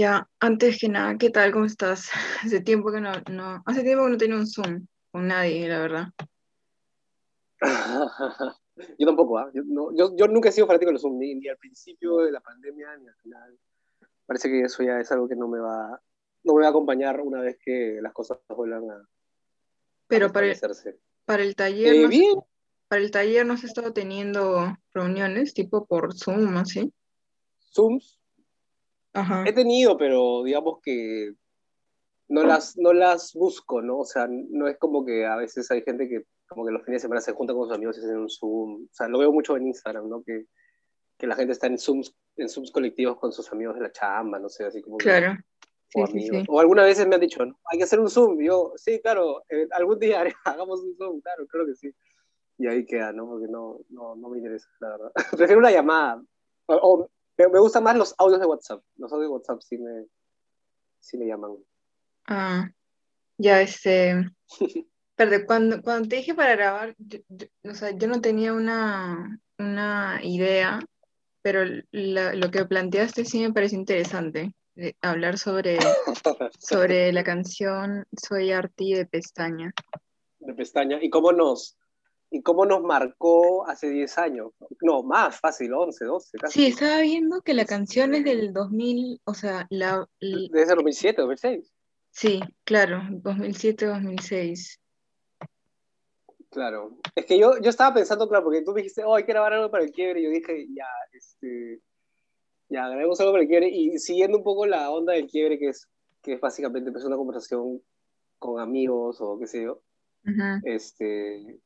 [0.00, 1.52] Ya, antes que nada, ¿qué tal?
[1.52, 2.08] ¿Cómo estás?
[2.42, 5.78] Hace tiempo que no, no, hace tiempo que no tengo un Zoom con nadie, la
[5.78, 6.06] verdad.
[8.98, 9.50] yo tampoco, ¿ah?
[9.52, 12.16] yo, no- yo, yo nunca he sido fanático de los Zoom, ni, ni al principio
[12.20, 13.58] de la pandemia, ni al final.
[14.24, 16.00] Parece que eso ya es algo que no me va,
[16.44, 19.06] no me va a acompañar una vez que las cosas vuelvan a, a
[20.06, 20.58] Pero para el,
[21.26, 22.40] para el taller, Eh, bien,
[22.88, 26.90] para el taller no has estado teniendo reuniones, tipo por Zoom, así.
[27.74, 28.19] Zooms
[29.12, 29.44] Ajá.
[29.46, 31.34] he tenido, pero digamos que
[32.28, 33.98] no las, no las busco, ¿no?
[33.98, 37.00] O sea, no es como que a veces hay gente que como que los fines
[37.02, 38.84] de semana se junta con sus amigos y hacen un Zoom.
[38.84, 40.22] O sea, lo veo mucho en Instagram, ¿no?
[40.24, 40.46] Que,
[41.16, 44.38] que la gente está en Zooms, en Zooms colectivos con sus amigos de la chamba,
[44.40, 45.32] no sé, así como que- Claro.
[45.94, 46.38] o Sí, sí, amigos.
[46.40, 46.46] sí.
[46.48, 47.58] O algunas veces me han dicho, ¿no?
[47.70, 48.40] Hay que hacer un Zoom.
[48.40, 51.92] Y yo, sí, claro, eh, algún día hagamos un Zoom, claro, creo que sí.
[52.58, 53.26] Y ahí queda, ¿no?
[53.28, 55.12] Porque no, no, no me interesa, la verdad.
[55.36, 56.22] Prefiero una llamada.
[56.66, 57.10] O, o
[57.40, 58.82] me, me gustan más los audios de WhatsApp.
[58.96, 60.06] Los audios de WhatsApp sí me,
[61.00, 61.56] sí me llaman.
[62.26, 62.70] Ah,
[63.38, 64.30] ya, este.
[65.16, 69.38] Perdón, cuando, cuando te dije para grabar, yo, yo- o sea, yo no tenía una,
[69.58, 70.80] una idea,
[71.42, 74.52] pero la- lo que planteaste sí me parece interesante.
[74.76, 75.76] de hablar sobre,
[76.58, 79.72] sobre la canción Soy Arti de Pestaña.
[80.38, 80.98] de pestaña.
[81.02, 81.76] ¿Y cómo nos,
[82.30, 84.52] y cómo nos marcó hace 10 años?
[84.80, 86.52] No, más, fácil, 11, 12, casi.
[86.60, 90.76] Sí, estaba viendo que la canción es del 2000, o sea, la, l- Debe ser
[90.76, 91.72] 2007, 2006.
[92.10, 94.78] sí, claro, 2007-2006.
[96.50, 96.98] Claro.
[97.14, 99.52] Es que yo, yo estaba pensando, claro, porque tú me dijiste, oh, hay que grabar
[99.52, 100.20] algo para el quiebre.
[100.20, 101.80] Y yo dije, ya, este,
[102.68, 103.68] ya, grabemos algo para el quiebre.
[103.68, 105.88] Y siguiendo un poco la onda del quiebre, que es,
[106.22, 107.80] que es básicamente pues, una conversación
[108.38, 109.82] con amigos o qué sé yo,
[110.26, 110.60] Ujú.
[110.64, 111.60] este,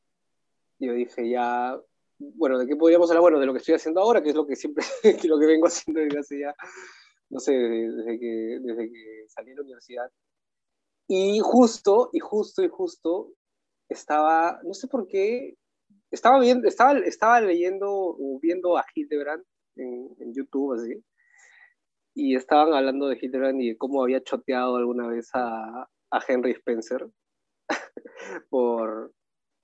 [0.79, 1.79] yo dije, ya,
[2.17, 3.21] bueno, ¿de qué podríamos hablar?
[3.21, 4.83] Bueno, de lo que estoy haciendo ahora, que es lo que siempre,
[5.21, 6.55] que lo que vengo haciendo desde hace ya,
[7.29, 10.11] no sé, desde, que, desde que salí de la universidad.
[11.07, 13.33] Y justo, y justo, y justo,
[13.89, 15.55] estaba, no sé por qué,
[16.11, 19.43] estaba viendo, estaba, estaba leyendo o viendo a Hildebrand
[19.75, 21.03] en, en YouTube, así,
[22.15, 26.51] y estaban hablando de Hildebrand y de cómo había choteado alguna vez a, a Henry
[26.51, 27.07] Spencer
[28.49, 29.13] por,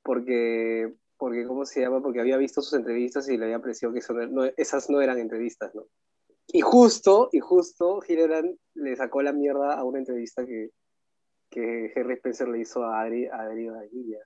[0.03, 2.01] porque, porque, ¿cómo se llama?
[2.01, 5.01] Porque había visto sus entrevistas y le había parecido que eso no- no- esas no
[5.01, 5.85] eran entrevistas, ¿no?
[6.47, 10.71] Y justo, y justo, Hildebrand le sacó la mierda a una entrevista que,
[11.51, 14.17] que Henry Spencer le hizo a Adri, a Adri Badilla.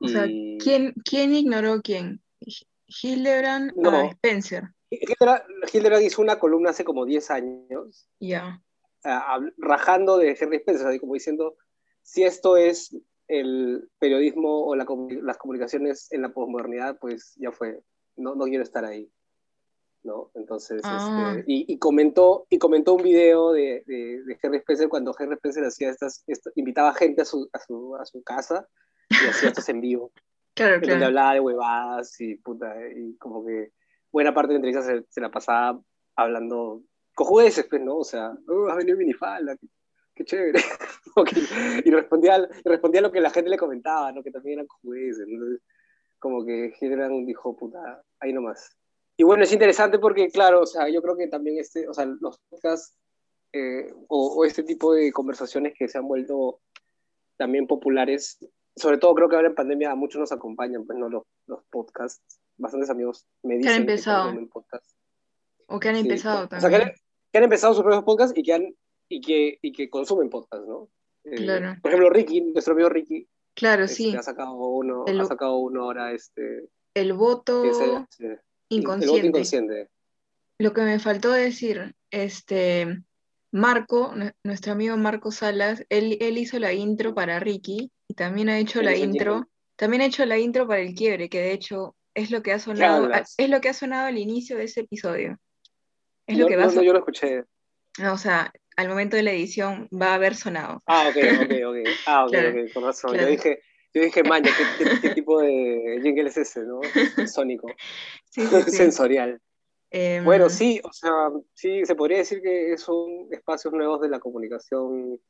[0.00, 2.22] O sea, Y- ¿quién, quién ignoró quién?
[3.02, 3.90] Hildebrand No.
[4.00, 4.64] a Spencer.
[4.90, 5.42] Hildebrand,
[5.72, 8.62] Hildebrand hizo una columna hace como 10 años, Ya.
[9.04, 11.56] ah, hab- rajando de Henry Spencer, así como diciendo,
[12.02, 12.94] si esto es
[13.30, 14.86] el periodismo o la
[15.22, 17.80] las comunicaciones en la posmodernidad, pues ya fue,
[18.16, 19.10] no, no quiero estar ahí.
[20.02, 20.30] ¿no?
[20.34, 21.34] Entonces, Ah.
[21.36, 25.34] este, y, y comentó, y comentó un video de, de, de Henry Spencer cuando Henry
[25.34, 28.66] Spencer hacía estas, esto- invitaba gente a su, a su, a su casa
[29.10, 30.10] y hacía estos en vivo.
[30.54, 31.06] Claro, en donde claro.
[31.06, 33.72] hablaba de huevadas y puta, y como que
[34.10, 35.80] buena parte de la entrevista se, se la pasaba
[36.16, 36.82] hablando
[37.14, 37.98] cojudeces, pues, ¿no?
[37.98, 39.56] O sea, "Oh, ha venido en minifalda,
[40.20, 40.60] qué, chévere.
[41.26, 44.22] Que- y, respondía, y respondía a lo que la gente le comentaba, ¿no?
[44.22, 45.26] Que también eran cojudeces.
[45.28, 45.60] Entonces,
[46.18, 48.76] como que Hildebrand dijo, puta, ahí nomás.
[49.16, 52.06] Y bueno, es interesante porque, claro, o sea, yo creo que también este, o sea,
[52.06, 52.96] los podcasts
[53.52, 56.60] eh, o, o este tipo de conversaciones que se han vuelto
[57.36, 58.38] también populares
[58.76, 61.08] sobre todo creo que ahora en pandemia a muchos nos acompañan, pues, ¿no?
[61.08, 62.22] Los, los podcasts.
[62.56, 64.24] Bastantes amigos me dicen empezado.
[64.24, 64.94] consumen podcasts.
[65.66, 66.80] O que han Sí, empezado o sea, también.
[66.82, 66.92] que han,
[67.32, 68.74] que han empezado sus propios podcasts y que, han,
[69.12, 70.88] y que, y que consumen podcasts, ¿no?
[71.24, 71.76] Eh, Claro.
[71.82, 74.16] Por ejemplo, Ricky, nuestro amigo Ricky, Claro, este, sí.
[74.16, 78.30] ha sacado uno, El- ha sacado uno ahora, este, El voto es el, este, el
[78.36, 79.26] voto inconsciente.
[79.26, 79.88] inconsciente.
[80.58, 83.02] Lo que me faltó decir, este,
[83.52, 88.48] Marco, nu- nuestro amigo Marco Salas, él, él hizo la intro para Ricky y también
[88.48, 89.48] ha hecho la intro, jingle.
[89.76, 92.58] también ha hecho la intro para el quiebre, que de hecho es lo que ha
[92.60, 93.08] sonado,
[93.38, 95.38] es lo que ha sonado al inicio de ese episodio.
[96.26, 97.44] Es No, lo que va a no, no, yo lo escuché.
[97.98, 100.82] no, o sea, al momento de la edición va a haber sonado.
[100.86, 101.76] Ah, ok, ok, ok.
[102.06, 103.10] Ah, ok, Claro, ok, con razón.
[103.12, 103.28] claro.
[103.28, 103.62] Yo dije,
[103.94, 106.80] yo dije, maña, ¿qué, qué, qué tipo de jingle es ese, no?
[107.26, 107.74] Sónico,
[108.30, 108.76] Sí, sí, sí.
[108.76, 109.40] sensorial.
[109.90, 111.12] Em, Bueno, sí, o sea,
[111.54, 115.20] sí, se podría decir que son espacios nuevos de la comunicación,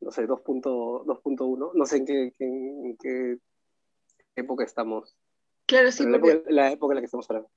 [0.00, 3.38] no sé, 2.1, 2.1, no sé en qué, en, en qué
[4.36, 5.16] época estamos,
[5.66, 7.50] Claro, sí, pero la porque época, la época en la que estamos hablando.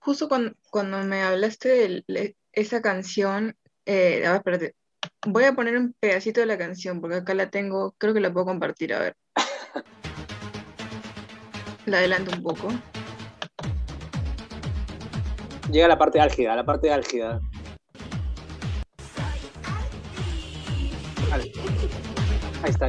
[0.00, 1.68] justo cuando, cuando me hablaste
[2.08, 3.56] de esa canción,
[3.86, 4.74] eh, espérate.
[5.26, 7.94] Voy a poner un pedacito de la canción porque acá la tengo.
[7.98, 9.16] Creo que la puedo compartir, a ver.
[11.86, 12.68] La adelanto un poco.
[15.70, 17.40] Llega la parte álgida, la parte álgida.
[22.62, 22.86] Ahí está.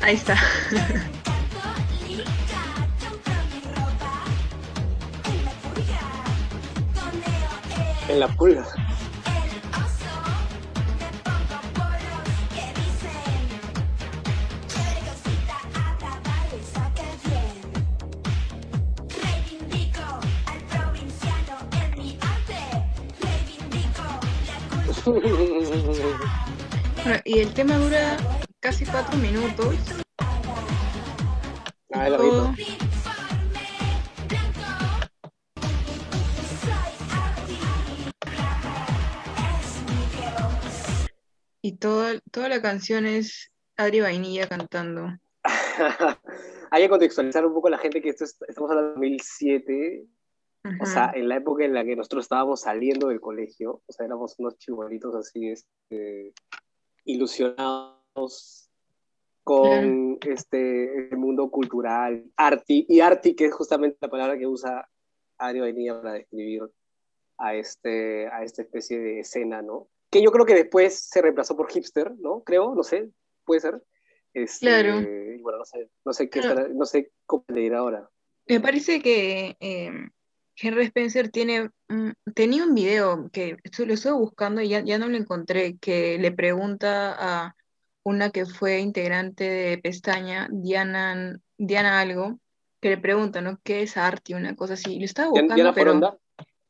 [0.00, 0.36] Ahí está.
[8.08, 8.66] En la pulga.
[27.04, 28.16] Bueno, y el tema dura
[28.60, 29.76] casi cuatro minutos.
[31.92, 32.08] Ah,
[41.64, 45.08] y todo- toda la canción es Adri Vainilla cantando.
[46.70, 50.04] Hay que contextualizar un poco a la gente que esto es- estamos hablando de 2007,
[50.80, 54.04] o sea, en la época en la que nosotros estábamos saliendo del colegio, o sea,
[54.06, 56.32] éramos unos chibolitos así, este,
[57.04, 58.70] ilusionados
[59.42, 64.88] con este, el mundo cultural, arti, y arti, que es justamente la palabra que usa
[65.38, 66.62] Adri Vainilla para describir
[67.38, 69.88] a, este, a esta especie de escena, ¿no?
[70.14, 72.44] Que yo creo que después se reemplazó por hipster, ¿no?
[72.44, 73.10] Creo, no sé,
[73.44, 73.82] puede ser.
[74.32, 75.00] Este, Claro.
[75.00, 76.60] y bueno, no sé, no sé qué Claro.
[76.60, 78.08] estará- no sé cómo le dirá ahora.
[78.46, 79.90] Me parece que eh,
[80.54, 85.08] Henry Spencer tiene, mm, tenía un video que lo estoy buscando y ya, ya no
[85.08, 87.56] lo encontré, que le pregunta a
[88.04, 92.38] una que fue integrante de Pestaña, Diana, Diana algo,
[92.80, 93.58] que le pregunta, ¿no?
[93.64, 94.36] ¿Qué es arte?
[94.36, 94.96] Una cosa así.
[95.00, 96.18] Lo estaba Diana buscando, pero Foronda,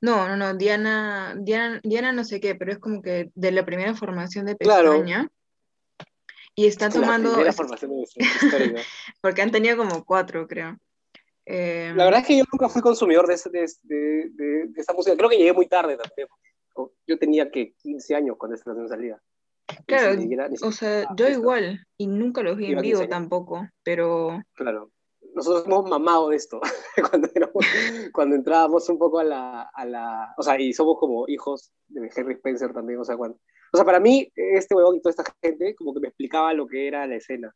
[0.04, 3.64] no, no, no, Diana, Diana, Diana no sé qué, pero es como que de la
[3.64, 4.90] primera formación de Claro.
[4.92, 5.28] Pestaña.
[6.54, 8.06] Y están la tomando, primera formación de
[9.20, 10.76] porque han tenido como cuatro, creo.
[11.46, 15.16] Eh, La verdad es que yo nunca fui consumidor de, ese- de, de, esa música.
[15.16, 16.28] Creo que llegué muy tarde también.
[17.06, 19.20] Yo tenía que 15 años cuando esta canción salía.
[19.86, 23.02] Claro, ni siquiera- ni o sea, yo igual, y nunca los vi en vivo 15
[23.02, 23.10] años.
[23.10, 24.90] tampoco, pero Claro.
[25.34, 26.60] Nosotros hemos mamado de esto
[27.10, 27.64] cuando, éramos-
[28.12, 30.34] cuando entrábamos un poco a la, a la.
[30.38, 33.00] O sea, y somos como hijos de Henry Spencer también.
[33.00, 33.38] O sea, cuando,
[33.72, 36.66] o sea para mí, este huevón y toda esta gente, como que me explicaba lo
[36.66, 37.54] que era la escena.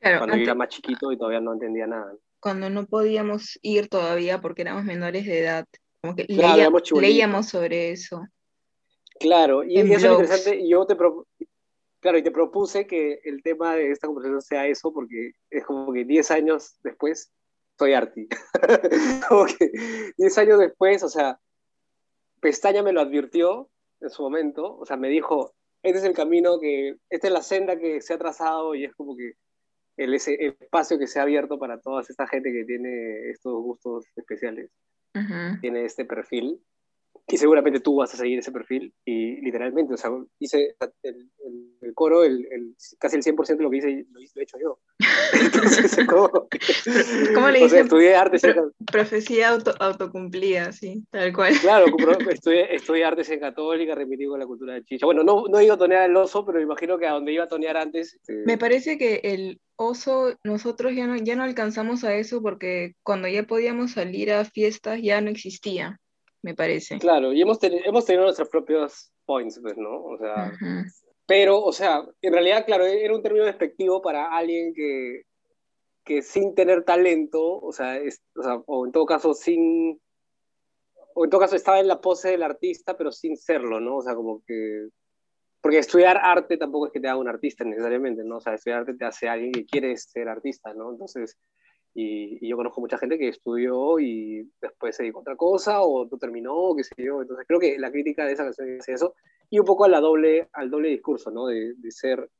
[0.00, 2.14] claro, Cuando yo era más chiquito y todavía no entendía nada.
[2.40, 5.64] cuando no podíamos ir todavía porque éramos menores de edad,
[6.02, 8.22] como que Claro, leía- leíamos sobre eso.
[9.18, 10.68] Claro, y En eso es interesante.
[10.68, 11.26] Yo te, pro-
[12.00, 15.92] claro, y te propuse que el tema de esta conversación sea eso, porque es como
[15.92, 17.32] que 10 años después
[17.78, 18.28] soy arti.
[19.28, 19.70] como que
[20.16, 21.38] 10 años después, o sea,
[22.40, 23.68] Pestaña me lo advirtió
[24.00, 27.42] en su momento, o sea, me dijo, este es el camino que, esta es la
[27.42, 29.32] senda que se ha trazado y es como que
[29.96, 34.06] el, ese espacio que se ha abierto para toda esta gente que tiene estos gustos
[34.14, 34.70] especiales
[35.14, 35.60] Ujú.
[35.60, 36.60] tiene este perfil
[37.30, 41.68] y seguramente tú vas a seguir ese perfil y literalmente, o sea, hice el, el-
[41.80, 42.46] el coro, el,
[42.98, 44.80] casi el 100% de lo que hice lo, he hecho yo.
[45.32, 46.30] Entonces, ¿cómo,
[47.34, 51.54] ¿Cómo le o sea, estudié artes en, Pro- profecía auto, autocumplida, sí, tal cual.
[51.60, 51.86] claro,
[52.30, 55.06] estudié, estudié artes en católica, repetí con la cultura de chicha.
[55.06, 57.44] Bueno, no, no iba a tonear el oso, pero me imagino que a donde iba
[57.44, 58.14] a tonear antes...
[58.14, 62.94] este, Me parece que el oso, nosotros ya no, ya no alcanzamos a eso porque
[63.02, 66.00] cuando ya podíamos salir a fiestas ya no existía,
[66.42, 66.98] me parece.
[66.98, 70.02] Claro, y hemos, teni- hemos tenido nuestros propios points, pues, ¿no?
[70.04, 70.88] O sea, Ujú.
[71.26, 75.24] Pero, o sea, en realidad, claro, era un término despectivo para alguien que,
[76.02, 80.00] que sin tener talento, o sea, es- o sea, o en todo caso sin,
[81.14, 83.96] o en todo caso estaba en la pose del artista, pero sin serlo, ¿no?
[83.96, 84.88] O sea, como que,
[85.60, 88.36] porque estudiar arte tampoco es que te haga un artista necesariamente, ¿no?
[88.36, 90.92] O sea, estudiar arte te hace alguien que quiere ser artista, ¿no?
[90.92, 91.36] Entonces,
[92.00, 95.82] y, y yo conozco mucha gente que estudió y después se dedicó a otra cosa,
[95.82, 98.68] o no terminó, o qué sé yo, entonces creo que la crítica de esa canción
[98.68, 99.14] es eso,
[99.50, 101.46] y un poco a la doble, al doble discurso, ¿no?
[101.46, 102.30] De, de ser,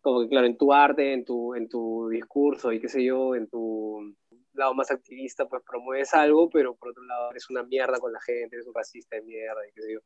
[0.00, 3.34] como que claro, en tu arte, en tu, en tu discurso y qué sé yo,
[3.34, 4.14] en tu
[4.52, 8.20] lado más activista, pues promueves algo, pero por otro lado eres una mierda con la
[8.20, 10.00] gente, eres un racista de mierda y qué sé yo.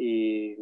[0.00, 0.54] Y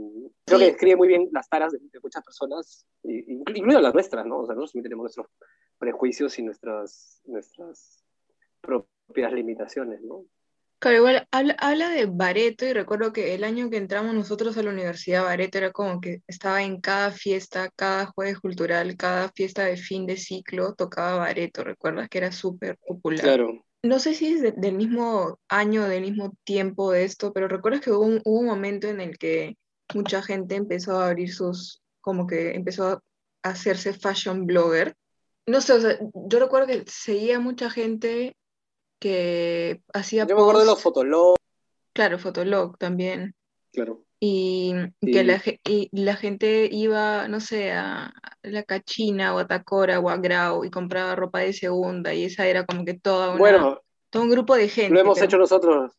[0.47, 0.65] creo Sí.
[0.65, 4.39] que describe muy bien las taras de, de muchas personas, incluidas las nuestras, ¿no?
[4.39, 5.27] O sea, nosotros también tenemos nuestros
[5.79, 8.03] prejuicios y nuestras, nuestras
[8.63, 10.25] propias limitaciones, ¿no?
[10.79, 14.63] Claro, igual habla, habla de Bareto y recuerdo que el año que entramos nosotros a
[14.63, 19.65] la universidad, Bareto era como que estaba en cada fiesta, cada jueves cultural, cada fiesta
[19.65, 22.09] de fin de ciclo, tocaba Bareto, ¿recuerdas?
[22.09, 23.21] Que era súper popular.
[23.23, 23.66] Claro.
[23.83, 27.81] No sé si es de- del mismo año, del mismo tiempo de esto, pero recuerdas
[27.83, 29.57] que hubo un, hubo un momento en el que
[29.95, 33.03] mucha gente empezó a abrir sus, como que empezó a
[33.43, 34.95] hacerse fashion blogger.
[35.47, 38.37] No sé, o sea, yo recuerdo que seguía mucha gente
[38.99, 41.37] que hacía Yo me acuerdo de los posts fotologs,
[41.93, 43.35] Claro, Fotolog también.
[43.73, 44.05] claro.
[44.19, 50.01] Y, que la, y la gente iba, no sé, a la Cachina o a Tacora
[50.01, 53.39] o a Grau y compraba ropa de segunda y esa era como que toda una,
[53.39, 53.81] Bueno,
[54.11, 54.95] todo un grupo de gente.
[54.95, 55.93] lo hemos pero- hecho nosotros.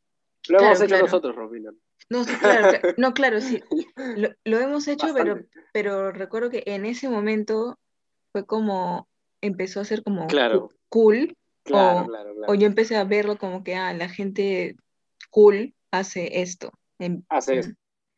[0.50, 1.06] Lo Claro, hemos hecho claro.
[1.06, 1.72] nosotros, Robina.
[2.10, 3.62] No, sí, claro, cla- no, claro, sí,
[4.16, 5.50] lo, lo hemos hecho, pero, Bastante.
[5.74, 7.78] pero recuerdo que en ese momento
[8.32, 9.08] fue como,
[9.42, 10.70] empezó a ser como Claro.
[10.90, 14.78] cool, Claro, o, claro, o yo empecé a verlo como que, ah, la gente
[15.30, 16.72] cool hace esto,
[17.30, 17.72] Hace eso.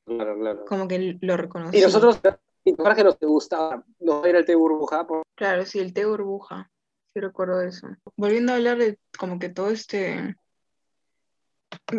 [0.10, 0.66] Claro, claro.
[0.66, 1.78] como que lo reconocí.
[1.78, 2.20] Y nosotros,
[2.64, 6.72] y que nos gustaba, no era el té burbuja, por- Claro, sí, el té burbuja,
[7.14, 7.88] sí recuerdo eso.
[8.18, 10.36] Volviendo a hablar de como que todo este...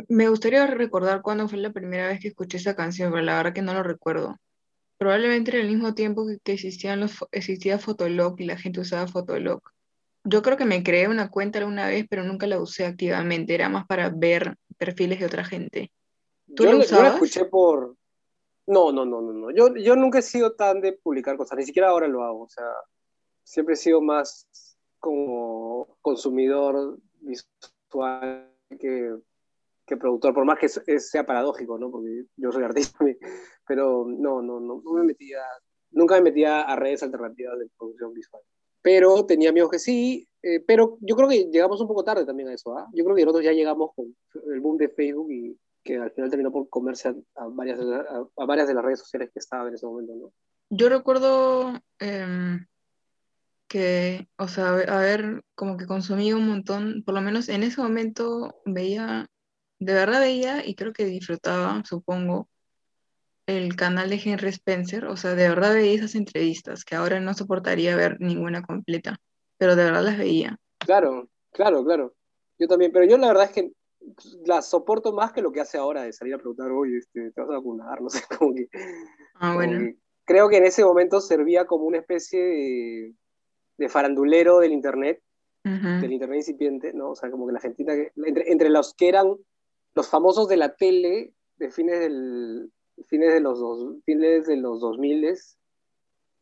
[0.08, 3.52] Me gustaría recordar cuándo fue la primera vez que escuché esa canción, pero la verdad
[3.52, 4.36] que no lo recuerdo.
[4.98, 9.06] Probablemente era el mismo tiempo que, que existían los, existía Fotolog y la gente usaba
[9.06, 9.62] Fotolog.
[10.24, 13.68] Yo creo que me creé una cuenta alguna vez, pero nunca la usé activamente, era
[13.68, 15.90] más para ver perfiles de otra gente.
[16.54, 17.12] ¿Tú yo, lo yo la usabas?
[17.14, 17.96] escuché por...
[18.70, 19.50] No, no, no, no, no.
[19.50, 22.42] Yo, yo nunca he sido tan de publicar cosas, ni siquiera ahora lo hago.
[22.44, 22.66] O sea,
[23.42, 24.46] siempre he sido más
[25.00, 28.48] como consumidor visual
[28.78, 29.16] que,
[29.86, 31.90] que productor, por más que es- es- sea paradójico, ¿no?
[31.90, 32.98] Porque yo soy artista,
[33.66, 35.40] pero no, no, no, no me metía,
[35.90, 38.42] nunca me metía a redes alternativas de producción visual.
[38.82, 42.48] Pero tenía amigos que sí, eh, pero yo creo que llegamos un poco tarde también
[42.50, 42.86] a eso, ¿ah?
[42.94, 44.14] Yo creo que nosotros ya llegamos con
[44.52, 48.26] el boom de Facebook y que al final terminó por comerse a, a varias, a,
[48.42, 50.32] a varias de las redes sociales que estaban en ese momento, ¿no?
[50.70, 52.66] Yo recuerdo em,
[53.68, 57.80] que, o sea, haber- haber como que consumí un montón, por lo menos en ese
[57.80, 59.26] momento veía,
[59.78, 62.48] de verdad veía y creo que disfrutaba, supongo,
[63.46, 67.34] el canal de Henry Spencer, o sea, de verdad veía esas entrevistas, que ahora no
[67.34, 69.18] soportaría ver ninguna completa,
[69.58, 70.56] pero de verdad las veía.
[70.78, 72.14] Claro, claro, claro.
[72.58, 73.72] Yo también, pero yo la verdad es que
[74.46, 77.40] la soporto más que lo que hace ahora de salir a preguntar, oye, este, ¿te
[77.40, 78.00] vas a vacunar?
[78.02, 78.68] No sé, como que,
[79.34, 83.14] Ah, como bueno, que creo que en ese momento servía como una especie de,
[83.78, 85.22] de farandulero del internet,
[85.64, 87.10] ujú, del internet incipiente, ¿no?
[87.10, 89.36] O sea, como que la Argentina, que- entre, entre los que eran
[89.94, 92.70] los famosos de la tele de fines del
[93.06, 95.34] fines de los dos, fines de los 2000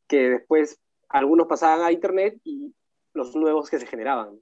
[0.09, 2.75] que después algunos pasaban a internet y
[3.15, 4.41] los nuevos que se generaban.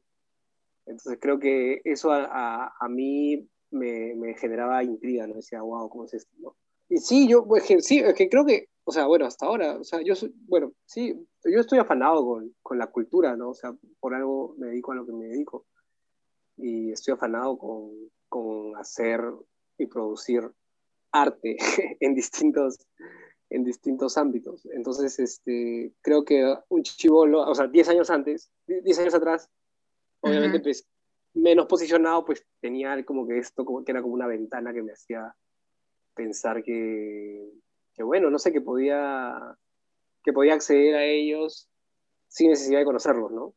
[0.86, 5.34] Entonces creo que eso a, a, a mí me, me, generaba intriga, ¿no?
[5.34, 6.32] Decía, wow, ¿cómo es esto?
[6.38, 6.56] ¿no?
[6.88, 9.76] Y sí, yo, pues, que, sí, es que creo que, o sea, bueno, hasta ahora,
[9.78, 11.14] o sea, yo soy, bueno, sí,
[11.44, 13.50] yo estoy afanado con, con la cultura, ¿no?
[13.50, 15.66] O sea, por algo me dedico a lo que me dedico.
[16.56, 17.90] Y estoy afanado con,
[18.28, 19.20] con hacer
[19.78, 20.48] y producir
[21.12, 21.56] arte
[22.00, 22.78] en distintos,
[23.50, 24.66] en distintos ámbitos.
[24.66, 29.50] Entonces, este, creo que un chivolo, o sea, 10 años antes, 10 años atrás,
[30.26, 30.64] obviamente, uh -huh.
[30.64, 30.86] pues,
[31.34, 34.92] menos posicionado, pues tenía como que esto, como que era como una ventana que me
[34.92, 35.34] hacía
[36.14, 37.50] pensar que,
[37.94, 39.56] que bueno, no sé, que podía,
[40.24, 41.68] que podía acceder a ellos
[42.28, 43.54] sin necesidad de conocerlos, ¿no?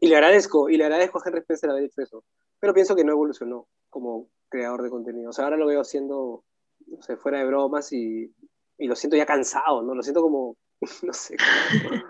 [0.00, 2.24] Y le agradezco, y le agradezco a Henry Spencer haber hecho eso,
[2.58, 5.30] pero pienso que no evolucionó como creador de contenido.
[5.30, 6.44] O sea, ahora lo veo haciendo,
[6.86, 8.34] no sé, fuera de bromas y,
[8.78, 9.94] y lo siento ya cansado, ¿no?
[9.94, 10.56] Lo siento como,
[11.02, 11.36] no sé,
[11.82, 12.02] como,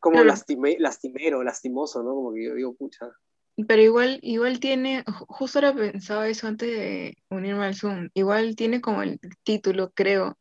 [0.00, 2.10] como lastime, lastimero, lastimoso, ¿no?
[2.14, 3.10] Como que yo digo, pucha.
[3.68, 8.56] Pero igual, igual tiene, ju- justo ahora pensaba eso antes de unirme al Zoom, igual
[8.56, 10.38] tiene como el título, creo,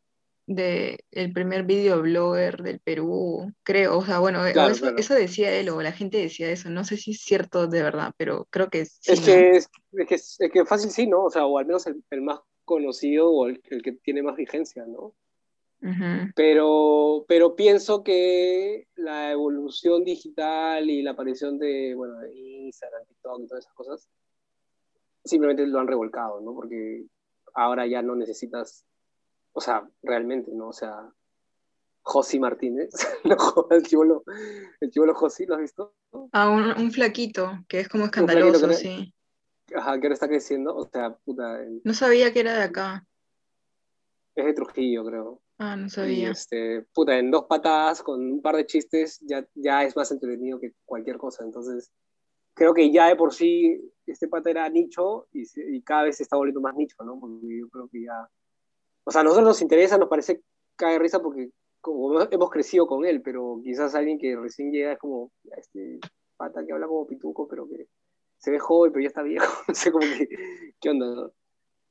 [0.48, 4.98] de el primer videoblogger del Perú, creo, o sea, bueno, Claro, eso, claro.
[4.98, 8.14] eso decía él, o la gente decía eso, no sé si es cierto de verdad,
[8.18, 9.26] pero creo que sí, Es ¿no?
[9.26, 11.26] que, es, es que, es que fácil sí, ¿no?
[11.26, 14.36] O sea, o al menos el, el más conocido o el, el que tiene más
[14.36, 15.14] vigencia, ¿no?
[16.36, 23.42] Pero, pero pienso que la evolución digital y la aparición de, bueno, de Instagram, TikTok
[23.42, 24.10] y todas esas cosas,
[25.24, 26.54] simplemente lo han revolcado, ¿no?
[26.54, 27.06] Porque
[27.56, 28.86] ahora ya no necesitas,
[29.54, 30.70] o sea, realmente, ¿no?
[30.70, 31.12] O sea,
[32.04, 32.90] Josi Martínez,
[33.72, 34.24] el chivolo,
[34.80, 35.96] el chivolo Josi, ¿lo has visto?
[36.32, 39.14] Ah, un, un flaquito, que es como escandaloso, que- sí.
[39.76, 43.08] Ajá, que ahora está creciendo, o sea, puta, el- No sabía que era de acá.
[44.36, 45.41] es de Trujillo, creo.
[45.64, 46.32] Ah, no Y sabía.
[46.32, 50.60] este, puta, en dos patadas, con un par de chistes, ya, ya es más entretenido
[50.60, 51.44] que cualquier cosa.
[51.44, 51.92] Entonces,
[52.56, 55.44] creo que ya de por sí este pata era nicho y,
[55.76, 57.20] y cada vez se está volviendo más nicho, ¿no?
[57.20, 58.28] Porque yo creo que ya.
[59.04, 60.42] O sea, a nosotros nos interesa, nos parece
[60.76, 65.00] cae risa porque como hemos crecido con él, pero quizás alguien que recién llega es
[65.00, 66.00] como este
[66.38, 67.88] pata que habla como pituco, pero que
[68.40, 69.46] se ve joven, pero ya está viejo.
[69.68, 70.28] No sé, como que,
[70.82, 71.06] ¿qué onda?
[71.06, 71.32] no?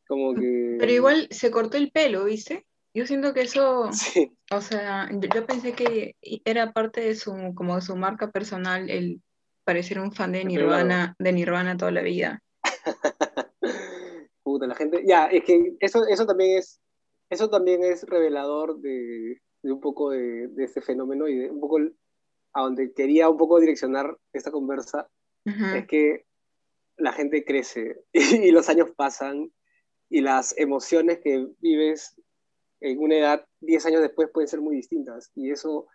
[0.09, 0.77] Como que.
[0.81, 2.67] Pero igual se cortó el pelo, ¿viste?
[2.95, 4.33] Yo siento que eso, Sí.
[4.51, 8.91] o sea, yo, yo pensé que era parte de su, como de su marca personal,
[8.91, 9.23] el
[9.65, 10.45] parecer un fan de.
[10.45, 12.43] Nirvana, de Nirvana toda la vida.
[14.43, 15.05] Puta, la gente.
[15.07, 16.81] Ya, es que eso, eso también es.
[17.31, 21.61] eso también es revelador de, de un poco de, de, este fenómeno y de un
[21.61, 21.79] poco
[22.53, 25.09] a donde quería un poco direccionar esta conversa,
[25.45, 26.27] es que
[26.97, 29.53] la gente crece y, los años pasan
[30.09, 32.21] y las emociones que vives
[32.81, 35.87] en una edad 10 años después pueden ser muy distintas y eso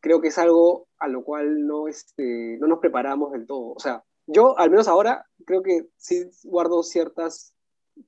[0.00, 3.72] creo que es algo a lo cual no, este, no nos preparamos del todo.
[3.72, 7.54] O sea, yo al menos ahora creo que sí guardo ciertas,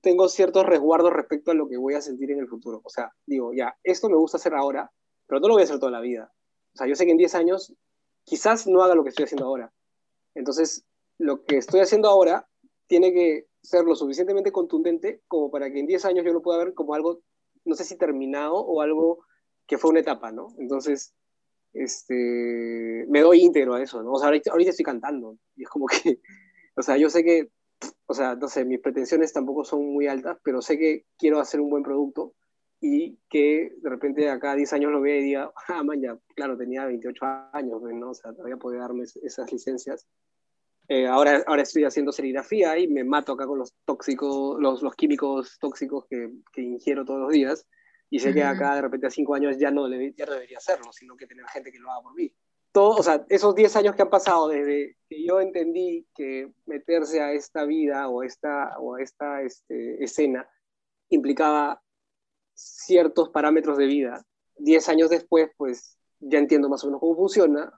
[0.00, 2.80] tengo ciertos resguardos respecto a lo que voy a sentir en el futuro.
[2.84, 4.90] O sea, digo, ya, esto me gusta hacer ahora,
[5.26, 6.32] pero no lo voy a hacer toda la vida.
[6.74, 7.72] O sea, yo sé que en 10 años
[8.24, 9.72] quizás no haga lo que estoy haciendo ahora.
[10.34, 10.84] Entonces,
[11.18, 12.46] lo que estoy haciendo ahora
[12.86, 16.58] tiene que ser lo suficientemente contundente como para que en 10 años yo lo pueda
[16.58, 17.20] ver como algo,
[17.66, 19.24] no sé si terminado o algo
[19.66, 20.48] que fue una etapa, ¿no?
[20.58, 21.14] Entonces,
[21.72, 24.12] este, me doy íntegro a eso, ¿no?
[24.12, 26.20] O sea, ahorita, ahorita estoy cantando y es como que,
[26.76, 27.50] o sea, yo sé que,
[28.06, 31.60] o sea, no sé, mis pretensiones tampoco son muy altas, pero sé que quiero hacer
[31.60, 32.34] un buen producto
[32.80, 36.56] y que de repente acá 10 años lo vea y diga, ah, man, ya, claro,
[36.56, 38.10] tenía 28 años, ¿no?
[38.10, 40.06] O sea, todavía podía darme esas licencias.
[40.88, 44.94] Eh, ahora, ahora estoy haciendo serigrafía y me mato acá con los tóxicos, los, los
[44.94, 47.66] químicos tóxicos que, que, ingiero todos los días.
[48.08, 50.92] Y sé que acá de repente a 5 años ya no, ya no debería hacerlo,
[50.92, 52.32] sino que tener gente que lo haga por mí.
[52.70, 57.20] Todo, o sea, esos 10 años que han pasado desde que yo entendí que meterse
[57.20, 60.48] a esta vida o esta, o a esta este, escena
[61.08, 61.82] implicaba
[62.54, 64.24] ciertos parámetros de vida.
[64.56, 67.72] Diez años después, pues ya entiendo más o menos cómo funciona,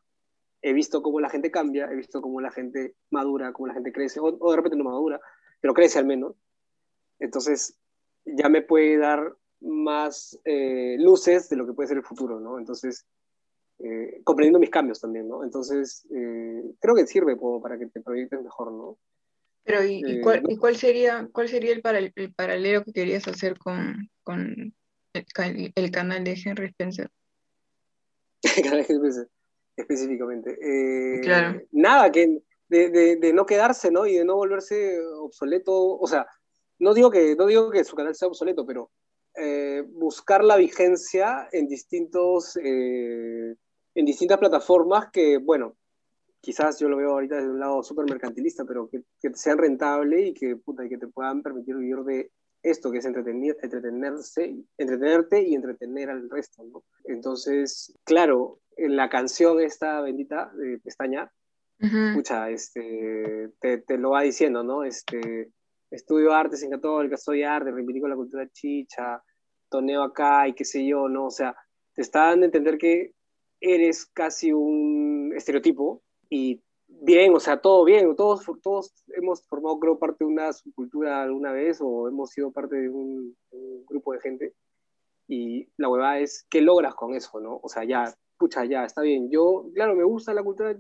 [0.63, 3.93] he visto cómo la gente cambia, he visto cómo la gente madura, cómo la gente
[3.93, 5.21] crece, o, de repente no madura,
[5.61, 6.35] pero crece al menos.
[7.19, 7.77] Entonces,
[8.25, 12.59] ya me puede dar más eh, luces de lo que puede ser el futuro, ¿no?
[12.59, 13.07] Entonces,
[13.81, 15.45] eh, comprendiendo mis cambios también, ¿no?
[15.45, 18.99] Entonces, eh, creo que sirve como para que te proyectes mejor, ¿no?
[19.65, 24.09] Pero ¿y, y, cuál, ¿y cuál, sería, cuál sería el, paralelo que querías hacer con,
[24.23, 24.75] con
[25.13, 27.11] el, el, canal de Henry Spencer?
[28.57, 29.29] el canal de Henry Spencer,
[29.79, 30.59] específicamente.
[30.61, 31.61] Eh, claro.
[31.73, 34.07] Nada, que de, de, de, no quedarse, ¿no?
[34.07, 36.27] Y de no volverse obsoleto, o sea,
[36.79, 38.91] no digo que, no digo que su canal sea obsoleto, pero
[39.35, 42.59] eh, buscar la vigencia en distintos...
[42.63, 43.55] Eh,
[43.95, 45.77] en distintas plataformas que, bueno,
[46.41, 50.29] quizás yo lo veo ahorita desde un lado súper mercantilista, pero que, que, sean rentables
[50.29, 52.31] y que, puta, y que te puedan permitir vivir de
[52.63, 56.85] esto, que es entretener, entretenerse, entretenerte y entretener al resto, ¿no?
[57.05, 61.31] Entonces, claro, en la canción esta bendita de Pestaña,
[61.81, 64.85] uh este, te, te, lo va diciendo, ¿no?
[64.85, 65.51] Este,
[65.91, 69.23] estudio artes en Católica, soy arte, reivindico la cultura chicha,
[69.69, 71.27] toneo acá y qué sé yo, ¿no?
[71.27, 71.55] O sea,
[71.95, 73.13] te está dando a entender que
[73.61, 79.99] eres casi un estereotipo y bien, o sea, todo bien, todos, todos hemos formado, creo,
[79.99, 84.21] parte de una subcultura alguna vez o hemos sido parte de un, un grupo de
[84.21, 84.55] gente
[85.29, 87.61] y la huevada es, ¿qué logras con eso, no?
[87.63, 89.31] O sea, ya, pucha, ya, está bien.
[89.31, 90.77] Yo, claro, me gusta la cultura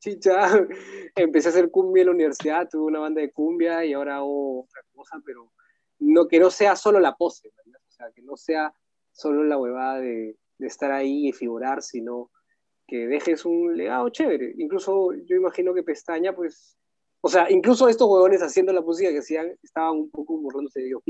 [0.00, 0.32] chicha,
[1.14, 4.62] empecé a hacer cumbia en la universidad, tuve una banda de cumbia y ahora hago
[4.62, 5.52] otra cosa, pero
[5.98, 7.80] no, que no sea solo la pose, ¿verdad?
[7.86, 8.72] O sea, que no sea
[9.12, 12.30] solo la huevada de, estar ahí y figurar, sino
[12.86, 14.54] que dejes un legado chévere.
[14.58, 16.76] Incluso yo imagino que Pestaña, pues,
[17.22, 20.86] o sea, incluso estos huevones haciendo la música que hacían estaban un poco burlándose de
[20.86, 21.02] Dios.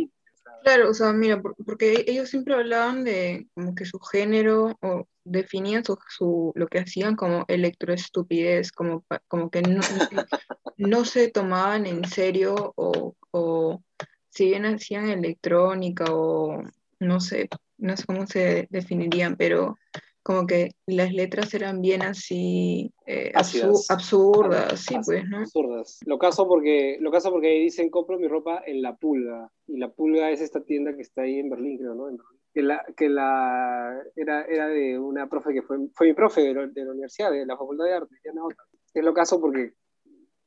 [0.62, 5.85] Claro, o sea, mira, porque ellos siempre hablaban de como que su género o definían
[5.85, 9.81] su, su lo que hacían como electroestupidez, como, como que no,
[10.77, 13.83] no se tomaban en serio o, o
[14.29, 16.62] si bien hacían electrónica o
[16.99, 19.79] no sé, no sé cómo se definirían, pero
[20.22, 25.38] como que las letras eran bien así eh, absurdas, sí, pues, ¿no?
[25.38, 25.98] Absurdas.
[26.04, 29.90] Lo caso porque lo caso porque dicen compro mi ropa en La Pulga y La
[29.90, 32.09] Pulga es esta tienda que está ahí en Berlín, creo, ¿no?
[32.52, 36.68] Que la, que la era, era de una profe que fue, fue mi profe de,
[36.68, 38.16] de la universidad, de la Facultad de Arte,
[38.92, 39.72] Es lo caso porque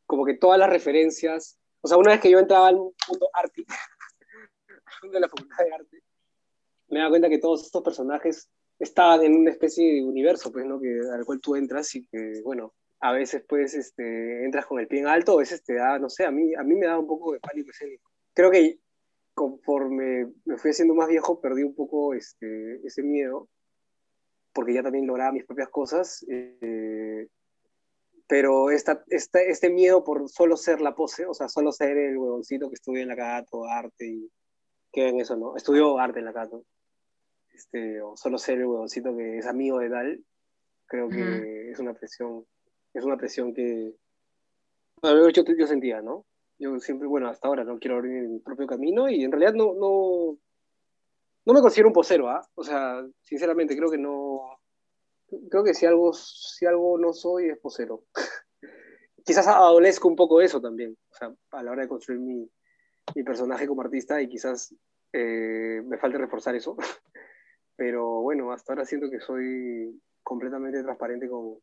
[0.05, 3.65] como que todas las referencias, o sea, una vez que yo entraba al mundo arte,
[5.11, 6.03] de la Facultad de Arte,
[6.89, 8.49] me daba cuenta que todos estos personajes
[8.83, 10.79] estaban en una especie de universo, pues, ¿no?
[10.79, 14.87] Que, al cual tú entras y que, bueno, a veces, pues, este, entras con el
[14.87, 16.99] pie en alto, a veces te da, no sé, a mí, a mí me da
[16.99, 18.11] un poco de pánico escénico.
[18.33, 18.79] Creo que
[19.33, 23.49] conforme me fui haciendo más viejo, perdí un poco este, ese miedo,
[24.53, 27.27] porque ya también lograba mis propias cosas, eh,
[28.27, 32.17] pero esta, esta, este miedo por solo ser la pose, o sea, solo ser el
[32.17, 34.31] huevoncito que estudia en la Cato, arte y
[34.91, 35.55] que en eso, ¿no?
[35.55, 36.63] Estudió arte en la Cato
[37.53, 40.23] este, o solo ser el huevoncito que es amigo de tal,
[40.87, 42.45] creo que es una presión,
[42.93, 43.93] es una presión que,
[45.01, 46.25] bueno, yo, yo sentía, ¿no?
[46.59, 49.73] Yo siempre, bueno, hasta ahora no quiero abrir mi propio camino y en realidad no,
[49.73, 50.37] no,
[51.45, 52.47] no me considero un posero, ¿ah?
[52.55, 54.59] O sea, sinceramente creo que no,
[55.49, 58.03] creo que si algo, si algo no soy es posero.
[59.25, 62.49] quizás adolezco un poco eso también, o sea, a la hora de construir mi,
[63.15, 64.75] mi personaje como artista y quizás
[65.11, 66.75] eh, me falte reforzar eso.
[67.75, 71.59] Pero bueno, hasta ahora siento que soy completamente transparente con,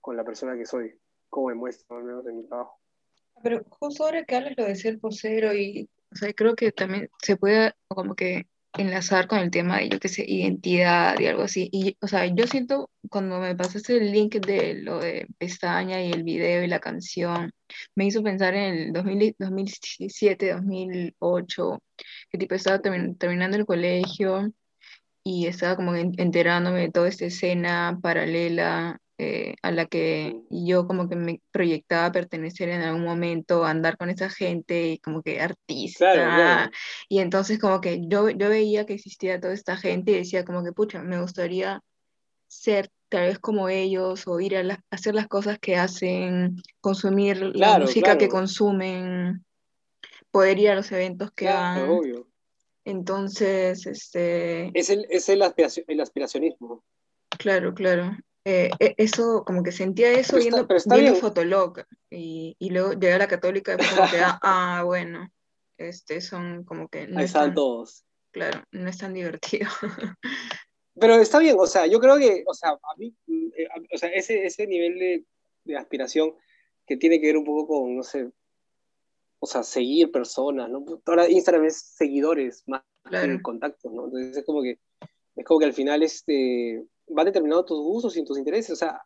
[0.00, 0.94] con la persona que soy,
[1.28, 2.78] como me muestro, al menos en mi trabajo.
[3.42, 7.10] Pero justo ahora que hablas lo de ser posero y, o sea, creo que también
[7.22, 8.46] se puede como que
[8.78, 11.68] enlazar con el tema de, yo qué sé, identidad y algo así.
[11.72, 16.10] Y, o sea, yo siento cuando me pasaste el link de lo de Pestaña y
[16.10, 17.52] el video y la canción,
[17.94, 21.82] me hizo pensar en el 2017, 2008,
[22.30, 24.52] que tipo estaba terminando el colegio
[25.26, 31.08] y estaba como enterándome de toda esta escena paralela eh, a la que yo como
[31.08, 36.70] que me proyectaba pertenecer en algún momento, andar con esa gente y como que artista.
[37.08, 40.62] Y entonces como que yo, yo veía que existía toda esta gente y decía como
[40.62, 41.82] que, pucha, me gustaría
[42.46, 47.80] ser tal vez como ellos o ir a, hacer las cosas que hacen, consumir la
[47.80, 49.44] música que consumen,
[50.30, 51.80] poder ir a los eventos que van.
[52.86, 54.70] Entonces, este...
[54.78, 55.42] Es el, es el,
[55.88, 56.84] el aspiracionismo.
[57.36, 58.16] Claro, claro.
[58.44, 63.18] Eh, e, eso, como que sentía eso viendo, viendo Fotolog y, y, luego llegué a
[63.18, 65.28] la católica y como que, ah, ah, bueno,
[65.76, 67.08] este, son como que...
[67.08, 68.04] No Ahí están todos.
[68.30, 69.68] Claro, no es tan divertido.
[70.94, 74.10] Pero está bien, o sea, yo creo que, o sea, a mí, eh, o sea,
[74.10, 75.24] ese, ese nivel de,
[75.64, 76.36] de, aspiración
[76.86, 78.30] que tiene que ver un poco con, no sé,
[79.38, 80.84] o sea, seguir personas, ¿no?
[81.04, 84.06] Ahora Instagram es seguidores más que contactos, ¿no?
[84.06, 84.78] Entonces es como que,
[85.36, 86.84] es como que al final, este,
[87.16, 88.70] va determinado tus gustos y tus intereses.
[88.70, 89.02] O sea,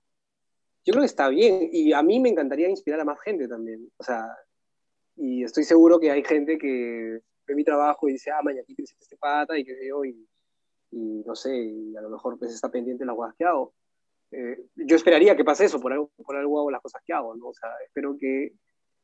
[0.84, 3.90] yo creo que está bien y a mí me encantaría inspirar a más gente también.
[3.96, 4.24] O sea,
[5.16, 8.74] y estoy seguro que hay gente que ve mi trabajo y dice, ah, mañana aquí
[8.74, 10.26] tienes este pata y qué sé yo, y,
[10.92, 13.74] no sé, y a lo mejor pues está pendiente de las cosas que hago.
[14.32, 17.34] Eh, yo esperaría que pase eso, por algo, por algo hago las cosas que hago,
[17.36, 17.48] ¿no?
[17.48, 18.52] O sea, espero que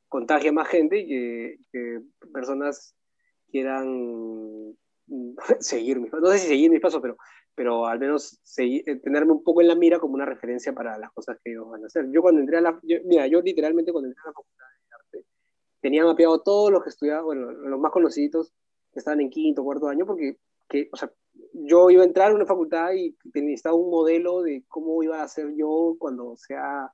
[0.09, 2.01] contagie a más gente y que, que
[2.33, 2.95] personas
[3.51, 4.77] quieran
[5.61, 7.16] seguir mis pasos, no sé si seguir mis pasos, pero
[7.57, 10.99] pero al menos seguir, eh, tenerme un poco en la mira como una referencia para
[10.99, 12.07] las cosas que ellos van a hacer.
[12.12, 15.29] Yo cuando entré a la, mira, yo literalmente cuando entré a la facultad de arte,
[15.81, 18.53] tenía mapeado todos los que estudiaban, bueno, los más conocidos
[18.92, 20.37] que estaban en quinto, cuarto año, porque,
[20.69, 21.11] que, o sea,
[21.55, 25.29] yo iba a entrar a una facultad y necesitaba un modelo de cómo iba a
[25.29, 26.92] ser yo cuando sea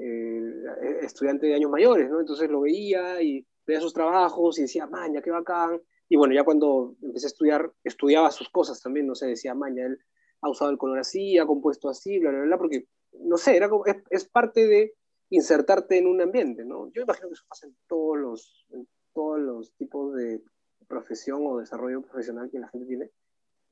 [0.00, 2.20] eh, estudiante de años mayores, ¿no?
[2.20, 5.80] Entonces lo veía y veía sus trabajos y decía, maña, qué bacán,
[6.12, 9.86] y bueno, ya cuando empecé a estudiar, estudiaba sus cosas también, no sé, decía, maña,
[9.86, 9.96] él
[10.40, 13.68] ha usado el color así, ha compuesto así, bla, bla, bla, porque, no sé, era
[13.68, 14.94] como, es, parte de
[15.28, 16.90] insertarte en un ambiente, ¿no?
[16.92, 20.42] Yo imagino que eso pasa en todos los, en todos los tipos de
[20.88, 23.10] profesión o desarrollo profesional que la gente tiene.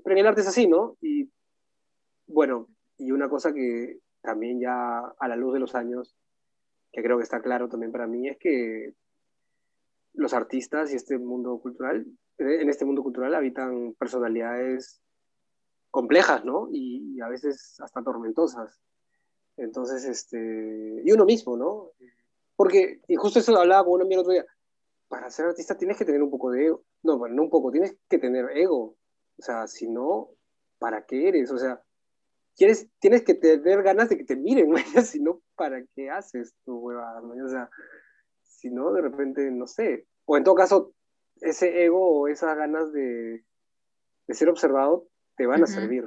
[0.05, 0.97] Pero en el arte es así, ¿no?
[1.01, 1.29] Y
[2.29, 6.15] bueno, y una cosa que también ya a la luz de los años,
[6.93, 8.93] que creo que está claro también para mí, es que
[10.13, 12.05] los artistas y este mundo cultural
[12.37, 15.01] en este mundo cultural habitan personalidades
[15.91, 16.69] complejas, ¿no?
[16.71, 18.79] Y, a veces hasta tormentosas.
[19.57, 21.93] Entonces, este, y uno mismo, ¿no?
[22.55, 24.47] Porque, y justo eso hablaba con un amigo el otro día,
[25.09, 27.71] para ser artista tienes que tener un poco de ego, no, bueno, no un poco,
[27.71, 28.95] tienes que tener ego,
[29.39, 30.29] o sea, si no,
[30.79, 31.51] ¿para qué eres?
[31.51, 31.83] O sea,
[32.59, 35.03] quieres, tienes que tener ganas de que te miren, ¿no?
[35.03, 37.21] si no, ¿para qué haces tu huevada?
[37.23, 37.45] ¿no?
[37.45, 37.71] O sea,
[38.43, 40.93] si no, de repente, no sé, o en todo caso,
[41.41, 43.45] ese ego o esas ganas de,
[44.29, 46.05] ser observado te van a servir,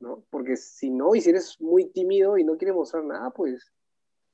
[0.00, 0.24] ¿no?
[0.30, 3.72] Porque si no, y si eres muy tímido y no quieres mostrar nada, pues,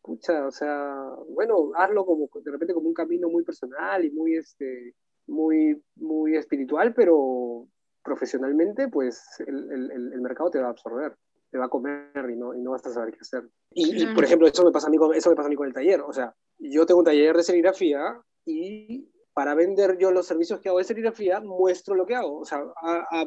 [0.03, 4.37] pucha, o sea, bueno, hazlo como de repente como un camino muy personal y muy,
[4.37, 4.95] este,
[5.27, 7.69] muy, muy espiritual, pero
[8.03, 11.15] profesionalmente, pues el, mercado te va a absorber,
[11.51, 13.49] te va a comer y no, y no vas a saber qué hacer.
[13.73, 15.67] Y, por ejemplo, eso me, pasa a mí con, eso me pasa a mí con
[15.67, 20.27] el taller, o sea, yo tengo un taller de serigrafía y para vender yo los
[20.27, 22.41] servicios que hago de serigrafía, muestro lo que hago.
[22.41, 22.63] O sea,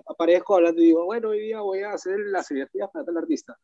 [0.07, 3.57] aparezco hablando y digo, bueno, hoy día voy a hacer la serigrafía para tal artista.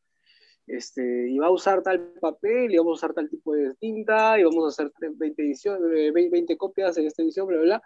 [0.65, 4.39] Este, y va a usar tal papel, y vamos a usar tal tipo de tinta,
[4.39, 7.83] y vamos a hacer 20, ediciones, 20 copias en esta edición, bla, bla, bla.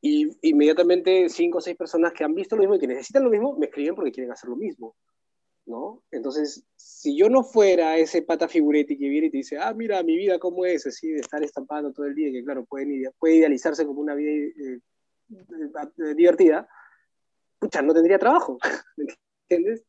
[0.00, 3.30] Y inmediatamente cinco o seis personas que han visto lo mismo y que necesitan lo
[3.30, 4.96] mismo, me escriben porque quieren hacer lo mismo.
[5.68, 6.02] ¿No?
[6.10, 10.02] Entonces, si yo no fuera ese pata figuretti que viene y te dice, ah, mira,
[10.02, 13.36] mi vida cómo es, así, de estar estampando todo el día, que claro, puede, puede
[13.36, 14.80] idealizarse como una vida eh,
[15.30, 16.68] eh, divertida,
[17.58, 18.58] pucha, no tendría trabajo,
[18.96, 19.06] ¿me
[19.48, 19.84] entiendes?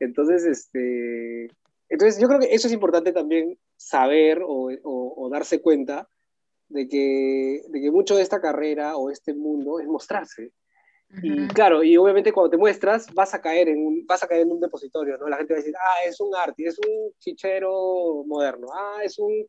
[0.00, 1.48] Entonces, este,
[1.88, 6.08] entonces yo creo que eso es importante también saber o, o, darse cuenta
[6.68, 10.52] de que, de que mucho de esta carrera o este mundo es mostrarse.
[11.20, 14.42] Y claro, y obviamente cuando te muestras vas a caer en un, vas a caer
[14.42, 15.28] en un depositorio, ¿no?
[15.28, 19.18] La gente va a decir, ah, es un arte, es un chichero moderno, ah, es
[19.18, 19.46] un,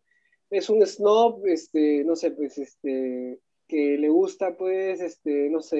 [0.50, 5.80] es un snob, este, no sé, pues, este, que le gusta, pues, este, no sé,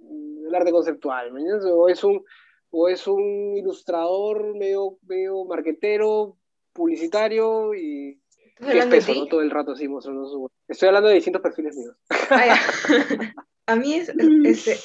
[0.00, 1.32] el arte conceptual,
[1.72, 2.24] O es un,
[2.70, 6.36] o es un ilustrador medio, medio marquetero,
[6.72, 8.20] publicitario y
[8.58, 9.26] es ¿no?
[9.26, 10.50] Todo el rato así mostrando su...
[10.66, 11.96] Estoy hablando de distintos perfiles míos.
[12.30, 12.56] Ah,
[13.66, 14.12] a mí es,
[14.44, 14.78] este,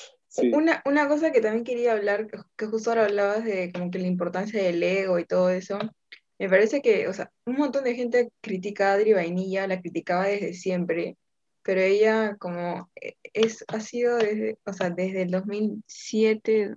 [0.54, 4.08] una, una, cosa que también quería hablar, que justo ahora hablabas de como que la
[4.08, 5.80] importancia del ego y todo eso.
[6.40, 10.26] Me parece que, o sea, un montón de gente critica a Adri Vainilla, la criticaba
[10.26, 11.18] desde siempre,
[11.62, 16.76] pero ella como e, es, ha sido desde, o sea, desde el 2007,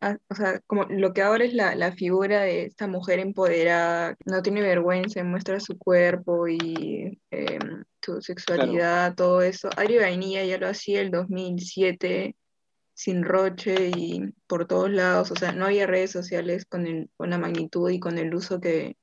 [0.00, 4.16] Ah, o sea, como lo que ahora es la, la, figura de esta mujer empoderada,
[4.24, 9.68] no tiene vergüenza, muestra su cuerpo y em, su sexualidad, todo eso.
[9.76, 12.36] Ari Vainilla ya lo hacía el 2007
[12.94, 17.30] sin roche y por todos lados, o sea, no había redes sociales con, el, con
[17.30, 18.96] la magnitud y con el uso que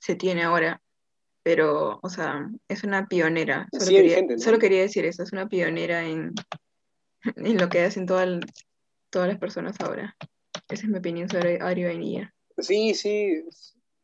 [0.00, 0.82] se tiene ahora,
[1.42, 3.68] pero, o sea, es una pionera.
[3.72, 6.32] Solo, quería, solo quería decir eso, es una pionera en,
[7.36, 8.40] en lo que hacen todo el,
[9.14, 10.16] todas las personas ahora.
[10.68, 12.34] Esa es mi opinión sobre Ari Vainilla.
[12.58, 13.44] Sí, sí,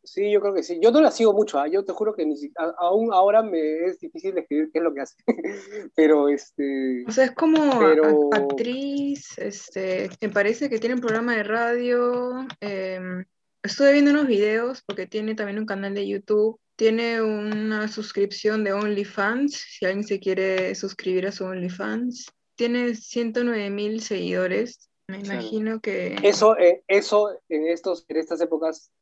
[0.04, 0.78] sí, yo creo que sí.
[0.80, 1.66] Yo no la sigo mucho, ¿ah?
[1.66, 2.36] yo te juro que ni
[2.78, 5.16] aún ahora me es difícil describir qué es lo que hace.
[5.96, 7.04] pero este.
[7.08, 12.46] O sea, es como actriz, este, me parece que tiene un programa de radio.
[12.60, 13.24] Em,
[13.64, 16.60] estuve viendo unos videos porque tiene también un canal de YouTube.
[16.76, 22.26] Tiene una suscripción de OnlyFans, si alguien se quiere suscribir a su OnlyFans.
[22.54, 26.16] Tiene 109 mil seguidores me imagino que...
[26.22, 28.92] Eso, eh, eso en, estos, en estas épocas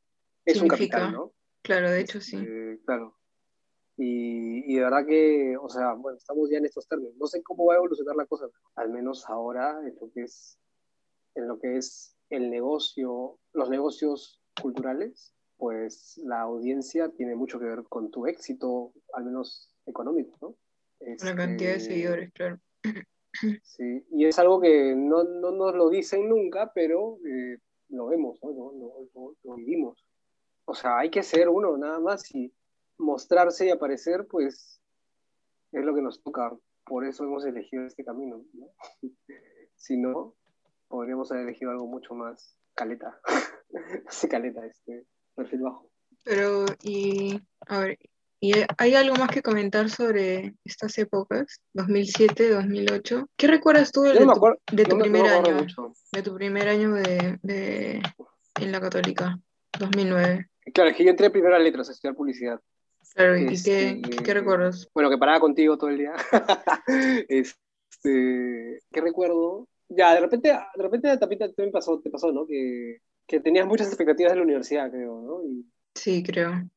[0.44, 1.32] es un capital, ¿no?
[1.62, 2.36] Claro, de hecho sí.
[2.36, 3.16] Este, claro.
[3.96, 7.14] Y, y, de verdad que, o sea, bueno, estamos ya en estos términos.
[7.18, 10.58] No sé cómo va a evolucionar la cosa, al menos ahora en lo que es,
[11.34, 17.66] en lo que es el negocio, los negocios culturales, pues la audiencia tiene mucho que
[17.66, 20.56] ver con tu éxito, al menos económico, ¿no?
[21.00, 22.60] La cantidad de este, seguidores, claro.
[23.62, 28.38] Sí, y es algo que no, no nos lo dicen nunca, pero eh, lo vemos,
[28.42, 28.50] ¿no?
[28.52, 30.04] Lo, lo, vivimos.
[30.64, 32.52] O sea, hay que ser uno nada más y
[32.98, 34.80] mostrarse y aparecer, pues
[35.72, 36.56] es lo que nos toca.
[36.84, 38.42] Por eso hemos elegido este camino.
[38.54, 38.66] ¿no?
[39.76, 40.34] si no,
[40.88, 43.20] podríamos haber elegido algo mucho más caleta.
[44.10, 45.90] sí, caleta, este perfil bajo.
[46.24, 47.98] Pero, y, a ver,
[48.40, 53.28] ¿Y hay algo más que comentar sobre estas épocas, 2007, 2008?
[53.36, 55.66] ¿Qué recuerdas tú de, tu, primer año?
[56.12, 58.00] De tu primer año de,
[58.60, 59.40] en la católica,
[59.80, 60.46] 2009.
[60.72, 62.60] Claro, es que yo entré primero a letras a estudiar publicidad.
[63.14, 64.88] Claro, ¿y qué, este, qué, recuerdas?
[64.94, 66.12] Bueno, que paraba contigo todo el día.
[67.28, 69.66] este, ¿Qué recuerdo?
[69.88, 72.46] Ya, de repente, de repente también, pasó, te pasó, ¿no?
[72.46, 75.40] Que, que tenías muchas expectativas de la universidad, creo, ¿no?
[75.94, 76.68] Sí, creo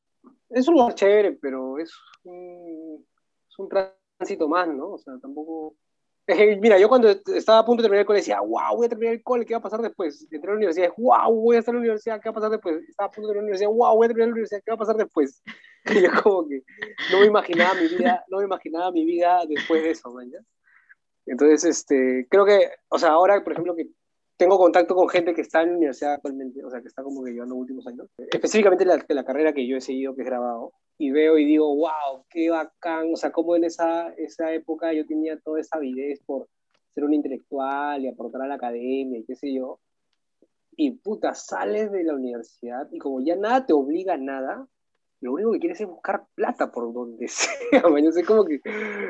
[0.54, 3.06] es un lugar chévere, pero es un,
[3.50, 4.94] es un tránsito más, ¿no?
[4.94, 5.76] O sea, tampoco...
[6.62, 9.16] Mira, yo cuando estaba a punto de terminar el cole decía, wow, voy a terminar
[9.16, 10.28] el cole, ¿qué va a pasar después?
[10.32, 12.52] Entré a la universidad, wow, voy a estar en la universidad, ¿qué va a pasar
[12.52, 12.78] después?
[12.88, 14.76] Estaba a punto de terminar la universidad, wow, voy a terminar la universidad, ¿qué va
[14.76, 15.44] a pasar después?
[15.84, 16.62] Y yo como que
[17.12, 20.22] no me imaginaba mi vida, no me imaginaba mi vida después de eso, ¿no?
[21.26, 23.90] Entonces, este, creo que, o sea, ahora, por ejemplo, que
[24.42, 27.24] tengo contacto con gente que está en la universidad actualmente, o sea, que está como
[27.24, 30.74] que llevando últimos años, específicamente la, la carrera que yo he seguido, que he grabado,
[30.98, 35.06] y veo y digo, wow, qué bacán, o sea, como en esa, esa época yo
[35.06, 36.48] tenía toda esa avidez por
[36.96, 39.80] ser un intelectual y aportar a la academia y qué sé yo,
[40.76, 44.68] y puta, sales de la universidad y como ya nada te obliga a nada,
[45.20, 48.60] lo único que quieres es buscar plata por donde sea, yo sé como que,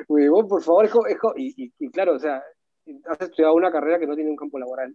[0.09, 0.91] huevón, por favor, es
[1.37, 2.43] y, y, claro, o sea,
[3.05, 4.93] has estudiado una carrera que no tiene un campo laboral,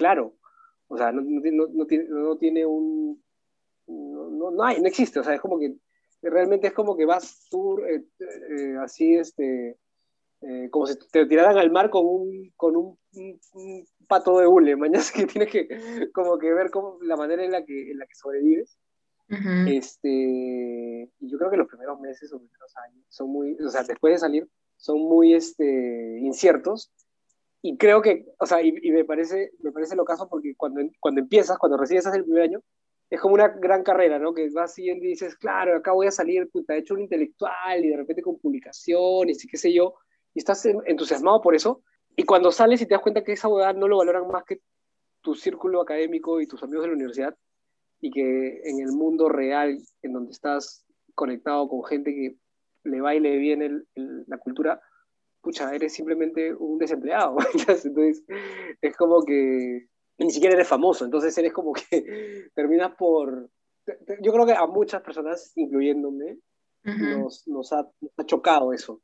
[0.00, 0.34] claro.
[0.88, 3.22] O sea, no, no, no tiene, no tiene un...
[3.86, 5.20] No, no, hay, no existe.
[5.20, 5.74] O sea, es como que
[6.22, 9.76] realmente es como que vas tú eh, eh, así, este,
[10.40, 12.98] eh, como si te tiraran al mar con un, con un,
[14.08, 17.64] pato de hule, mañana que tienes que como que ver cómo, la manera en la
[17.64, 18.78] que, en la que sobrevives.
[19.68, 23.82] este, y yo creo que los primeros meses o primeros años son muy, o sea,
[23.82, 26.90] después de salir, son muy este, inciertos
[27.62, 31.20] y creo que, o sea, y, me parece, me parece lo caso porque cuando, cuando
[31.20, 32.62] empiezas, cuando recién estás el primer año,
[33.10, 34.32] es como una gran carrera, ¿no?
[34.32, 37.84] Que vas siguiendo y dices, claro, acá voy a salir, puta, he hecho un intelectual
[37.84, 39.94] y de repente con publicaciones y qué sé yo,
[40.32, 41.82] y estás entusiasmado por eso,
[42.16, 44.60] y cuando sales y te das cuenta que esa boda no lo valoran más que
[45.22, 47.36] tu círculo académico y tus amigos de la universidad,
[48.00, 52.36] y que en el mundo real, en donde estás conectado con gente que
[52.84, 54.80] le va y le viene la cultura,
[55.40, 57.36] pucha, eres simplemente un desempleado.
[57.54, 58.24] Entonces,
[58.80, 59.88] es como que
[60.20, 63.48] ni siquiera eres famoso, entonces eres como que terminas por...
[64.20, 66.38] Yo creo que a muchas personas, incluyéndome,
[66.82, 67.88] nos, nos, ha,
[68.26, 69.00] chocado eso,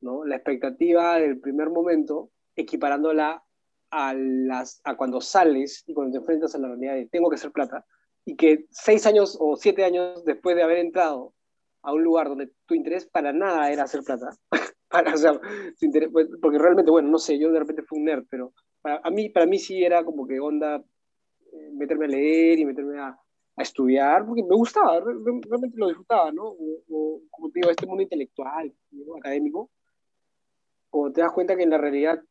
[0.00, 0.24] ¿no?
[0.24, 3.42] La expectativa del primer momento, equiparándola
[3.90, 7.36] a, las, a cuando sales y cuando te enfrentas a la realidad de tengo que
[7.36, 7.86] hacer plata,
[8.24, 11.32] y que seis años o siete años después de haber entrado
[11.82, 14.36] a un lugar donde tu interés para nada era hacer plata,
[15.02, 15.40] para, o
[16.12, 19.10] pues, porque realmente, bueno, no sé, yo de repente fui un nerd, pero para, a
[19.10, 23.18] mí, para mí sí era como que onda eh, meterme a leer y meterme a,
[23.56, 26.44] a estudiar, porque me gustaba, realmente lo disfrutaba, ¿no?
[26.44, 28.72] O, como te digo, este mundo intelectual,
[29.18, 29.70] académico,
[30.90, 32.22] o te das cuenta que en la realidad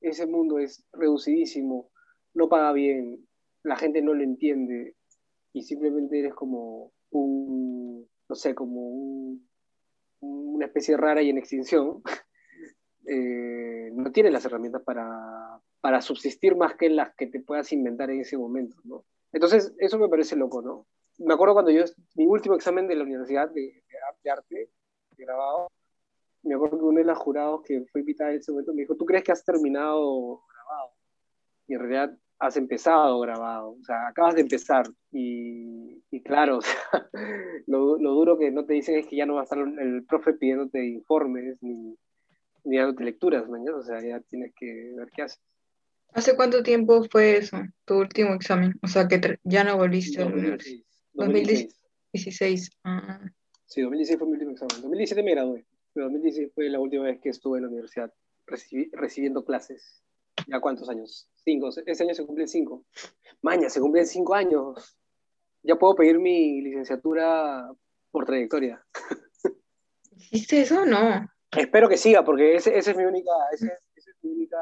[0.00, 1.90] ese mundo es reducidísimo,
[2.34, 3.26] no paga bien,
[3.62, 4.96] la gente no lo entiende
[5.52, 9.38] y simplemente eres como un, no sé, como
[10.24, 12.02] una especie rara y en extinción,
[13.06, 18.10] eh, no tienes las herramientas para, para, subsistir más que las que te puedas inventar
[18.10, 19.04] en ese momento, ¿no?
[19.32, 20.86] Entonces, eso me parece loco, ¿no?
[21.18, 21.84] Me acuerdo cuando yo,
[22.14, 23.82] mi último examen de la universidad de,
[24.22, 24.70] de arte,
[25.16, 25.70] de grabado,
[26.42, 28.96] me acuerdo que uno de los jurados que fue invitada en ese momento me dijo,
[28.96, 30.90] ¿tú crees que has terminado grabado?
[31.66, 34.86] Y en realidad has empezado grabado, o sea, acabas de empezar.
[35.12, 37.08] Y, y claro, o sea,
[37.66, 40.04] lo, lo, duro que no te dicen es que ya no va a estar el
[40.04, 41.96] profe pidiéndote informes ni,
[42.64, 45.40] ni dándote lecturas, mañana, o sea, ya tienes que ver qué haces.
[46.12, 48.74] ¿Hace cuánto tiempo fue eso, tu último examen?
[48.82, 50.84] O sea, que ya no volviste a la universidad.
[51.14, 51.80] 2016.
[52.12, 52.70] 2016.
[52.84, 53.20] Ah.
[53.66, 54.80] Sí, 2016 fue mi último examen.
[54.82, 58.12] 2017 me gradué, pero 2016 fue la última vez que estuve en la universidad
[58.46, 60.03] recibiendo clases.
[60.46, 61.28] ¿Ya cuántos años?
[61.44, 61.70] Cinco.
[61.86, 62.84] Ese año se cumplen cinco.
[63.42, 64.96] Maña, se cumplen cinco años.
[65.62, 67.70] Ya puedo pedir mi licenciatura
[68.10, 68.84] por trayectoria.
[70.16, 71.28] ¿Hiciste eso o no?
[71.56, 74.58] Espero que siga, porque esa es mi única, esa es, mi única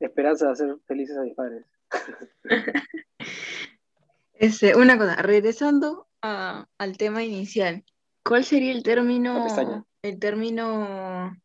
[0.00, 1.64] esperanza de hacer felices a mis padres.
[4.40, 7.84] Este, una cosa, regresando al tema inicial,
[8.22, 9.44] ¿cuál sería el término,
[10.02, 11.36] el término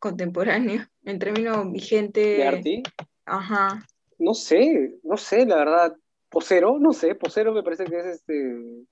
[0.00, 2.20] contemporáneo, el término vigente?
[2.20, 2.82] ¿De arte?
[3.26, 3.86] Ajá.
[4.18, 5.96] No sé, no sé, la verdad.
[6.28, 8.86] Posero, no sé, posero me parece que es este.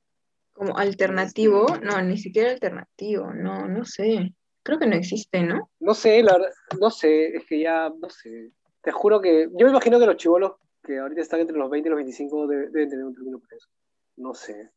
[0.52, 4.34] Como alternativo, este, no, ni siquiera alternativo, no, no sé.
[4.64, 5.70] Creo que no existe, ¿no?
[5.78, 8.50] No sé, la verdad, no sé, es que ya, no sé.
[8.82, 11.88] Te juro que, yo me imagino que los chivolos que ahorita están entre los 20
[11.88, 13.68] y los 25 deben, tener un término por eso.
[14.16, 14.70] No sé.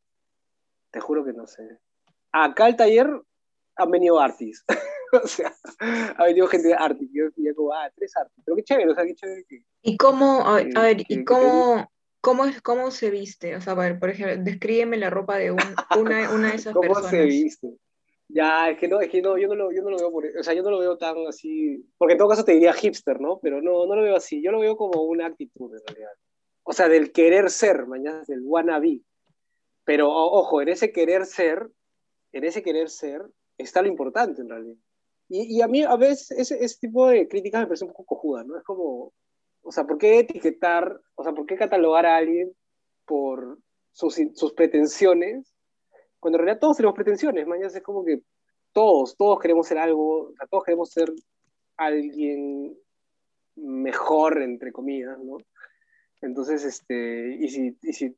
[0.91, 1.79] Te juro que no sé.
[2.31, 3.09] Acá al taller
[3.75, 4.63] han venido artis.
[5.23, 5.55] o sea,
[6.17, 7.09] ha venido gente de artis.
[7.13, 8.43] Yo decía como, ah, tres artis.
[8.45, 9.63] Pero qué chévere, o sea, qué chévere que...
[9.81, 13.55] ¿Y cómo, a, ver, ¿y cómo, cómo, es, cómo se viste?
[13.55, 15.59] O sea, a ver, por ejemplo, descríbeme la ropa de un,
[15.97, 16.97] una, una de esas personas.
[16.97, 17.69] ¿Cómo se viste?
[18.33, 20.25] Ya, es que no, es que no, yo no lo, yo no lo veo por,
[20.25, 23.19] o sea, yo no lo veo tan así, porque en todo caso te diría hipster,
[23.19, 23.39] ¿no?
[23.41, 26.13] Pero no, no lo veo así, yo lo veo como una actitud en realidad.
[26.63, 29.01] O sea, del querer ser, mañana del wannabe.
[29.83, 31.67] Pero ojo, en ese querer ser,
[32.31, 33.21] en ese querer ser,
[33.57, 34.77] está lo importante en realidad.
[35.33, 38.43] Y, a mí a veces ese, ese, tipo de críticas me parece un poco cojuda,
[38.43, 38.57] ¿no?
[38.57, 39.13] Es como,
[39.61, 42.51] o sea, ¿por qué etiquetar, o sea, por qué catalogar a alguien
[43.05, 43.57] por
[43.93, 45.53] sus, sus pretensiones
[46.21, 48.21] cuando en realidad todos tenemos pretensiones, mañana es como que
[48.73, 51.11] todos, todos queremos ser algo, todos queremos ser
[51.77, 52.77] alguien
[53.55, 55.37] mejor, entre comillas, ¿no?
[56.21, 58.15] Entonces, este, y si, y si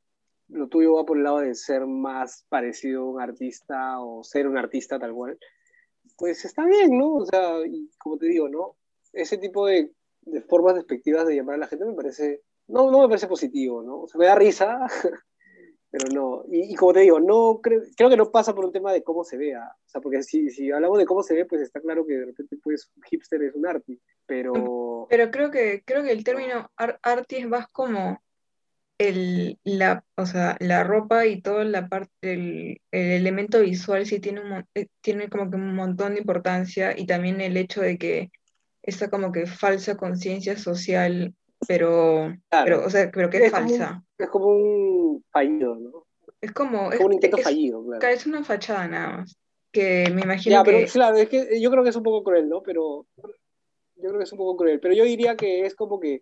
[0.50, 4.50] lo tuyo va por el lado de ser más parecido a un artista o ser
[4.50, 5.40] un artista tal cual,
[6.24, 7.16] pues está bien, ¿no?
[7.16, 8.78] O sea, y como te digo, ¿no?
[9.12, 13.02] Ese tipo de, de formas despectivas de llamar a la gente me parece, no, no
[13.02, 14.04] me parece positivo, ¿no?
[14.04, 14.80] O sea, me da risa,
[15.92, 18.94] pero no, y, como te digo, no creo, creo que no pasa por un tema
[18.94, 21.62] de cómo se vea, o sea, porque si, si hablamos de cómo se ve, pues
[21.62, 25.08] está claro que de repente pues hipster es un arti, pero...
[25.10, 28.18] Pero creo que, creo que el término arti es más como
[28.98, 34.20] el, la, o sea, la ropa y toda la parte, el, el, elemento visual sí
[34.20, 37.98] tiene, un, eh, tiene como que un montón de importancia y también el hecho de
[37.98, 38.32] que
[38.82, 41.34] esta como que falsa conciencia social
[41.68, 44.04] pero, pero, o sea, pero que es, falsa.
[44.18, 46.06] es como un fallido, ¿no?
[46.42, 48.08] Es como, es, un intento fallido, claro.
[48.08, 49.38] Es una fachada nada más.
[49.72, 50.72] Que me imagino ya, que...
[50.72, 52.62] pero claro, es que yo creo que es un poco cruel, ¿no?
[52.62, 54.80] Pero yo creo que es un poco cruel.
[54.80, 56.22] Pero yo diría que es como que,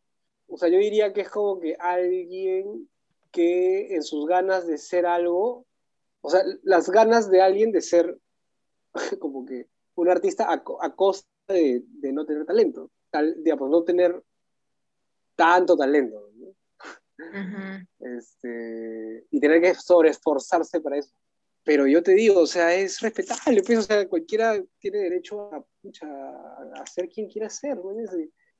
[0.51, 2.89] o sea, yo diría que es como que alguien
[3.31, 5.65] que en sus ganas de ser algo,
[6.19, 8.19] o sea, las ganas de alguien de ser
[9.19, 13.83] como que un artista a, a costa de, de, no tener talento, tal, digamos, no
[13.83, 14.21] tener
[15.35, 16.29] tanto talento.
[17.99, 21.13] este, y tener que sobreesforzarse para eso.
[21.63, 25.63] pero yo te digo, o sea, es respetable, pues, o sea, cualquiera tiene derecho a,
[26.81, 27.93] a, ser quien quiera ser, ¿no?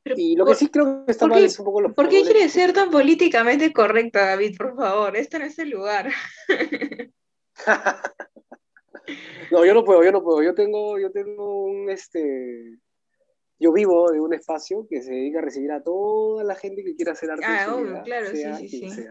[0.03, 2.51] Y lo que sí creo que está mal es un poco los ¿Por qué quieres
[2.51, 4.57] ser tan políticamente correcta, David?
[4.57, 6.11] Por favor, este no es el lugar.
[9.51, 10.41] no, yo no puedo, yo no puedo.
[10.41, 12.79] Yo tengo, yo tengo un, este,
[13.59, 16.95] yo vivo de un espacio que se dedica a recibir a toda la gente que
[16.95, 17.45] quiera hacer arte.
[17.47, 19.05] Ah, claro, sí, sí, sí.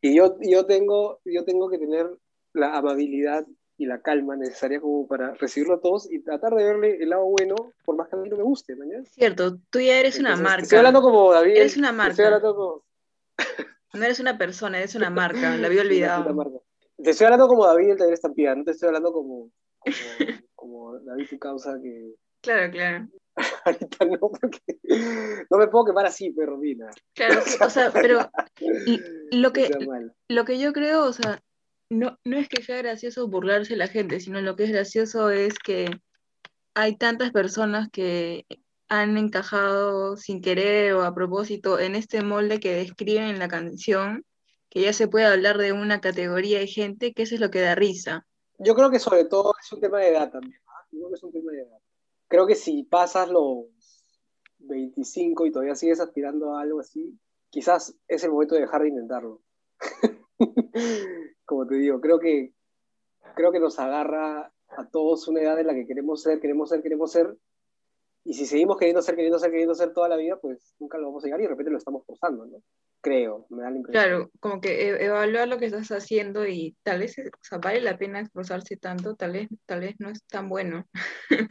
[0.00, 2.06] Y yo, yo, tengo, yo tengo que tener
[2.52, 3.46] la amabilidad
[3.76, 7.24] y la calma necesaria como para recibirlo a todos y tratar de verle el lado
[7.24, 7.54] bueno,
[7.84, 9.04] por más que a mí no me guste, ¿mañana?
[9.04, 10.62] Cierto, tú ya eres una marca.
[10.62, 11.56] Estoy hablando como David.
[11.56, 12.10] Eres una marca.
[12.12, 12.84] Estoy hablando como...
[13.94, 16.62] No eres una persona, eres una marca, la había olvidado.
[16.96, 19.50] Te estoy hablando como David el taller estampida, no te estoy hablando como,
[19.80, 22.14] como, como David tu causa que...
[22.40, 23.08] Claro, claro.
[23.64, 24.60] Ahorita no, porque
[25.50, 26.90] no me puedo quemar así, pero mira.
[27.14, 28.30] Claro, o sea, pero
[29.32, 29.70] lo que,
[30.28, 31.40] lo que yo creo, o sea,
[31.90, 35.30] no, no es que sea gracioso burlarse de la gente, sino lo que es gracioso
[35.30, 35.90] es que
[36.74, 38.46] hay tantas personas que
[38.88, 44.24] han encajado sin querer o a propósito en este molde que describen en la canción,
[44.68, 47.60] que ya se puede hablar de una categoría de gente, que eso es lo que
[47.60, 48.26] da risa.
[48.58, 50.60] Yo creo que sobre todo es un tema de edad también.
[50.90, 51.68] Creo que.
[52.28, 53.66] Creo que si pasas los
[54.58, 57.18] 25 y todavía sigues aspirando a algo así,
[57.50, 59.40] quizás es el momento de dejar de intentarlo.
[61.44, 62.52] como te digo, creo que,
[63.34, 66.82] creo que nos agarra a todos una edad en la que queremos ser, queremos ser,
[66.82, 67.36] queremos ser,
[68.26, 71.08] y si seguimos queriendo ser, queriendo ser, queriendo ser toda la vida, pues nunca lo
[71.08, 72.62] vamos a llegar y de repente lo estamos forzando, ¿no?
[73.02, 74.02] Creo, me da la impresión.
[74.02, 77.82] Claro, como que e, evaluar lo que estás haciendo y tal vez, o sea, vale
[77.82, 80.86] la pena esforzarse tanto, tal vez, tal vez no es tan bueno.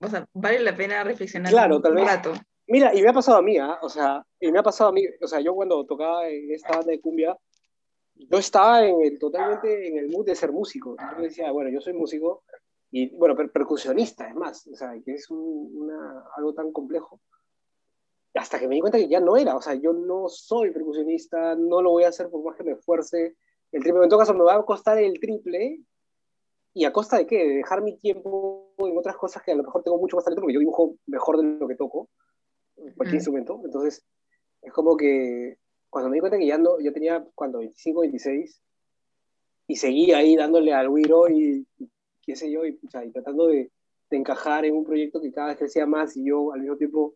[0.00, 2.32] o sea, vale la pena reflexionar claro, tal vez, rato.
[2.66, 3.78] Mira, y me ha pasado a mí, ¿ah?
[3.82, 6.76] o sea, y me ha pasado a mí, o sea, yo cuando tocaba en esta
[6.76, 7.36] banda de cumbia,
[8.18, 10.96] yo estaba en el, totalmente en el mood de ser músico.
[11.16, 12.42] Yo decía, bueno, yo soy músico
[12.90, 17.20] y, bueno, percusionista, es más, o sea, que es una, algo tan complejo.
[18.34, 21.54] Hasta que me di cuenta que ya no era, o sea, yo no soy percusionista,
[21.54, 23.36] no lo voy a hacer por más que me esfuerce.
[23.72, 25.80] El triple, en todo caso, me va a costar el triple.
[26.74, 27.46] ¿Y a costa de qué?
[27.46, 30.42] De dejar mi tiempo en otras cosas que a lo mejor tengo mucho más talento,
[30.42, 32.08] porque yo dibujo mejor de lo que toco,
[32.96, 33.60] cualquier instrumento.
[33.64, 34.04] Entonces,
[34.62, 35.58] es como que
[35.90, 38.62] cuando me di cuenta que ya, no, ya tenía, cuando 25, 26,
[39.68, 41.66] y seguía ahí dándole al Wiro y,
[42.22, 42.78] qué sé yo, y,
[43.12, 43.70] tratando de,
[44.10, 47.14] de, encajar en un proyecto que cada vez crecía más y yo al mismo tiempo,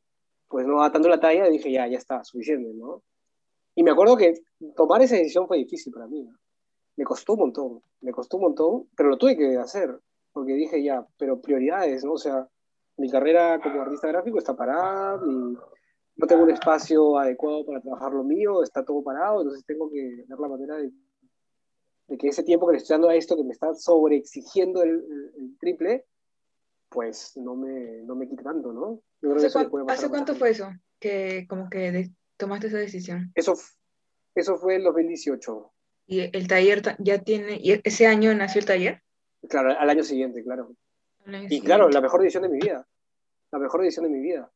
[0.48, 3.02] pues no dando la talla, dije, ya, ya está, suficiente, ¿no?
[3.74, 4.34] Y me acuerdo que
[4.76, 6.28] tomar esa decisión fue difícil para mí,
[6.96, 9.98] Me costó un montón, me costó un montón, pero lo tuve que hacer,
[10.32, 12.12] porque dije, ya, pero prioridades, ¿no?
[12.12, 12.46] O sea,
[12.98, 15.56] mi carrera como artista gráfico está parada, mi,
[16.16, 20.24] no tengo un espacio adecuado para trabajar lo mío, está todo parado, entonces tengo que
[20.28, 20.92] ver la manera de,
[22.18, 25.02] que ese tiempo que le estoy dando a esto, que me está sobreexigiendo el,
[25.36, 26.04] el, triple,
[26.88, 29.02] pues no me, no me quite tanto, ¿no?
[29.88, 30.68] ¿Hace, cuánto fue eso?
[30.98, 33.32] Que como que tomaste esa decisión.
[33.34, 33.54] Eso,
[34.34, 35.72] eso fue en 2018.
[36.06, 39.02] ¿Y el taller ya tiene, y ese año nació el taller?
[39.48, 40.74] Claro, al año siguiente, claro.
[41.48, 42.86] y claro, la mejor edición de mi vida.
[43.50, 44.50] La mejor edición de mi vida.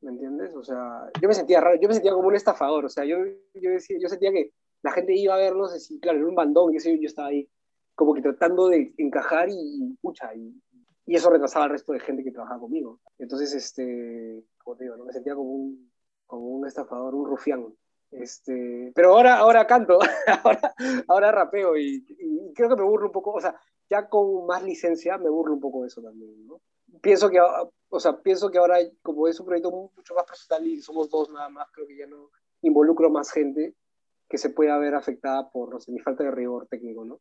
[0.00, 0.54] ¿Me entiendes?
[0.54, 3.18] O sea, yo me sentía raro, yo me sentía como un estafador, o sea, yo,
[3.54, 6.74] yo, decía, yo sentía que la gente iba a verlos, y claro, era un bandón,
[6.74, 7.48] y yo, estaba ahí
[7.94, 10.54] como que tratando de encajar y, pucha, y,
[11.06, 13.00] y, eso retrasaba al resto de gente que trabajaba conmigo.
[13.18, 15.06] Entonces, este, como te digo, ¿no?
[15.06, 15.90] me sentía como un,
[16.26, 17.66] como un estafador, un rufián.
[18.10, 19.98] Este, pero ahora, ahora canto,
[20.44, 20.74] ahora,
[21.08, 24.62] ahora rapeo y, y, creo que me burlo un poco, o sea, ya con más
[24.62, 26.60] licencia me burlo un poco de eso también, ¿no?
[27.00, 27.38] Pienso que
[27.88, 31.30] o sea, pienso que ahora, como es un proyecto mucho más personal y somos dos
[31.30, 32.30] nada más, creo que ya no
[32.62, 33.74] involucro más gente
[34.28, 37.20] que se pueda ver afectada por, no sé, mi falta de rigor técnico, ¿no?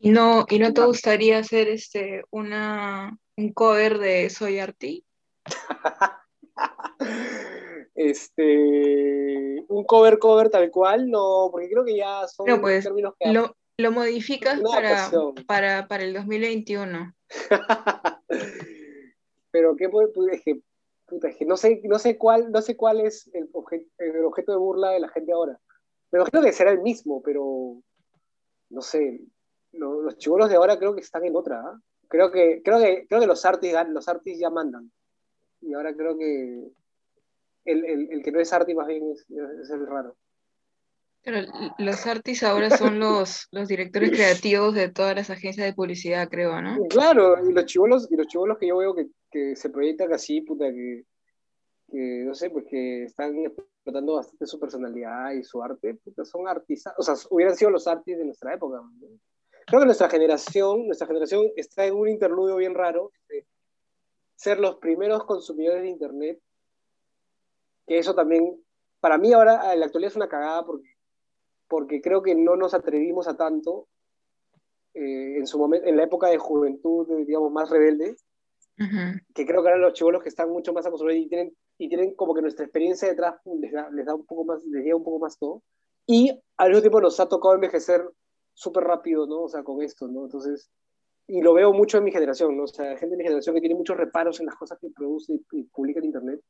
[0.00, 5.04] ¿Y no, y no te gustaría hacer este, una, un cover de Soy Arti?
[7.94, 13.14] este, un cover cover tal cual, no, porque creo que ya son no, pues, términos
[13.18, 13.32] que...
[13.32, 15.10] Lo, lo modificas para,
[15.46, 17.14] para, para el 2021.
[19.54, 19.88] pero qué
[20.32, 20.60] es que,
[21.06, 23.48] puta, es que no sé, no sé cuál, no sé cuál es el,
[23.98, 25.60] el objeto de burla de la gente ahora.
[26.10, 27.80] Me imagino que será el mismo, pero
[28.70, 29.20] no sé,
[29.70, 31.60] los chivolos de ahora creo que están en otra.
[31.60, 31.80] ¿ah?
[32.08, 34.90] Creo que, creo que, creo que los artis, los artis ya mandan.
[35.60, 36.72] Y ahora creo que
[37.66, 40.16] el, el, el que no es arti más bien es, es el raro.
[41.22, 41.46] Pero
[41.78, 46.60] los artis ahora son los, los directores creativos de todas las agencias de publicidad, creo,
[46.60, 46.76] ¿no?
[46.88, 50.42] Claro, y los chivolos, y los chivolos que yo veo que, que se proyectan así,
[50.42, 51.04] puta, que,
[51.90, 56.46] que, no sé, pues que están explotando bastante su personalidad y su arte, puta, son
[56.46, 58.80] artistas, o sea, hubieran sido los artistas de nuestra época.
[59.66, 63.44] creo que nuestra generación, nuestra generación está en un interludio bien raro, de
[64.36, 66.40] ser los primeros consumidores de Internet,
[67.88, 68.62] que eso también,
[69.00, 70.88] para mí ahora en la actualidad es una cagada porque,
[71.66, 73.88] porque creo que no nos atrevimos a tanto
[74.94, 78.16] eh, en su momento, en la época de juventud, digamos, más rebelde,
[78.76, 82.14] que creo que ahora los chivolos que están mucho más acostumbrados y tienen, y tienen
[82.14, 85.04] como que nuestra experiencia detrás les da, les da un poco más, les da un
[85.04, 85.62] poco más todo.
[86.06, 88.02] Y al mismo tiempo nos ha tocado envejecer
[88.52, 89.42] súper rápido, ¿no?
[89.42, 90.24] O sea, con esto, ¿no?
[90.24, 90.70] Entonces,
[91.26, 92.64] y lo veo mucho en mi generación, ¿no?
[92.64, 95.32] O sea, gente de mi generación que tiene muchos reparos en las cosas que produce
[95.52, 96.40] y, publica en Internet,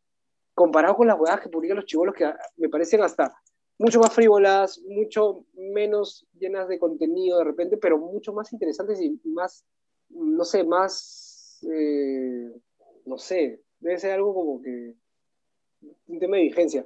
[0.54, 3.32] comparado con las huevadas que publican los chivolos que me parecen hasta
[3.78, 9.20] mucho más frívolas, mucho menos llenas de contenido de repente, pero mucho más interesantes y
[9.24, 9.64] más,
[10.10, 11.33] no sé, más,
[11.70, 12.52] eh,
[13.06, 14.94] no sé, debe ser algo como que
[16.06, 16.84] un tema de vigencia.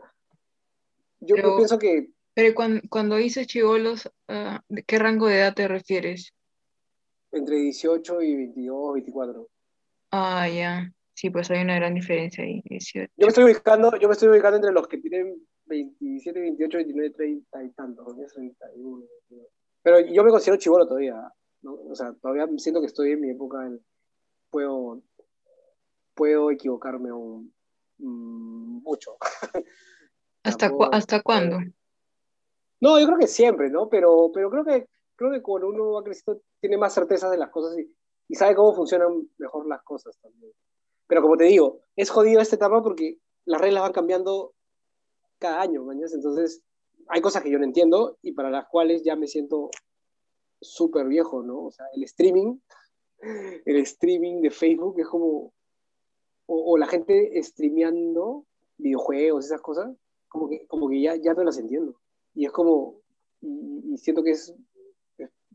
[1.20, 2.10] Yo, pienso que...
[2.34, 6.32] Pero cuando, cuando dices chivolos, ah, ¿de qué rango de edad te refieres?
[7.32, 9.48] Entre 18 y 22, 24.
[10.12, 10.92] Ah, ya.
[11.14, 12.62] Sí, pues hay una gran diferencia ahí.
[12.64, 15.34] Yo me estoy ubicando, yo me estoy ubicando entre los que tienen
[15.66, 18.16] 27, 28, 29, 30 y tantos.
[19.82, 21.16] Pero yo me considero chivolo todavía.
[21.62, 21.74] ¿no?
[21.74, 23.68] O sea, todavía siento que estoy en mi época.
[24.50, 25.02] Puedo,
[26.14, 27.54] puedo equivocarme un,
[27.98, 29.16] mm, mucho.
[30.44, 31.58] ¿Hasta, ¿Hasta cuándo?
[32.80, 33.88] No, yo creo que siempre, ¿no?
[33.88, 37.50] Pero, pero creo que creo que cuando uno va creciendo tiene más certeza de las
[37.50, 37.92] cosas y,
[38.28, 40.52] y sabe cómo funcionan mejor las cosas también.
[41.08, 44.54] Pero como te digo, es jodido esta etapa porque las reglas van cambiando
[45.38, 46.08] cada año, mañana.
[46.12, 46.62] Entonces,
[47.08, 49.70] hay cosas que yo no entiendo y para las cuales ya me siento
[50.60, 51.64] súper viejo, ¿no?
[51.64, 52.58] O sea, el streaming,
[53.20, 55.52] el streaming de Facebook es como,
[56.46, 58.46] o, la gente streameando
[58.76, 59.94] videojuegos, esas cosas,
[60.28, 62.00] como que, como que ya, ya no las entiendo.
[62.34, 63.00] Y es como,
[63.40, 64.54] y, siento que es,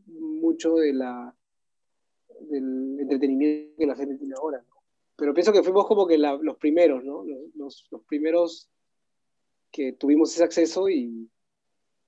[0.06, 1.34] mucho de la,
[2.40, 4.62] del entretenimiento que la gente tiene ahora.
[5.16, 7.24] Pero pienso que fuimos como que los primeros, ¿no?
[7.54, 8.68] Los, los, primeros
[9.70, 11.30] que tuvimos ese acceso y,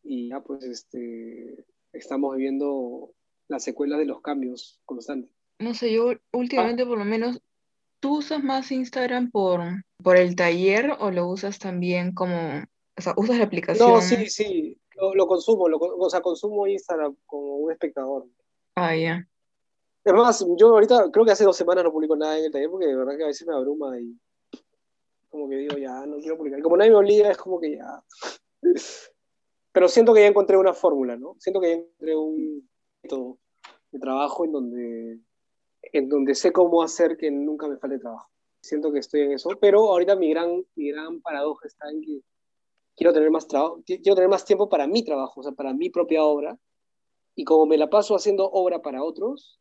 [0.02, 3.14] y ya pues este, estamos viviendo
[3.48, 5.35] las secuelas de los cambios constantes.
[5.58, 7.40] No sé, yo últimamente por lo menos,
[8.00, 9.60] ¿tú usas más Instagram por,
[10.02, 12.62] por el taller o lo usas también como,
[12.96, 13.90] o sea, usas la aplicación?
[13.90, 14.78] No, sí, sí,
[15.14, 18.26] lo, consumo, lo, o sea, consumo Instagram como un espectador.
[18.74, 19.26] Ah, ya.
[20.04, 22.70] Es más, yo ahorita creo que hace dos semanas no publico nada en el taller
[22.70, 24.16] porque de verdad que a veces me abruma y
[25.36, 26.58] como que digo, ya, no quiero publicar.
[26.58, 28.02] Y como nadie me obliga, es como que ya.
[29.72, 31.36] Pero siento que ya encontré una fórmula, ¿no?
[31.38, 32.68] Siento que ya encontré un
[33.02, 33.38] método
[33.90, 35.18] de trabajo en donde,
[35.92, 38.28] en donde sé cómo hacer que nunca me falte trabajo.
[38.60, 42.20] Siento que estoy en eso, pero ahorita mi gran, mi gran paradoja está en que
[42.96, 45.90] quiero tener más trabajo, quiero tener más tiempo para mi trabajo, o sea, para mi
[45.90, 46.58] propia obra.
[47.34, 49.60] Y como me la paso haciendo obra para otros,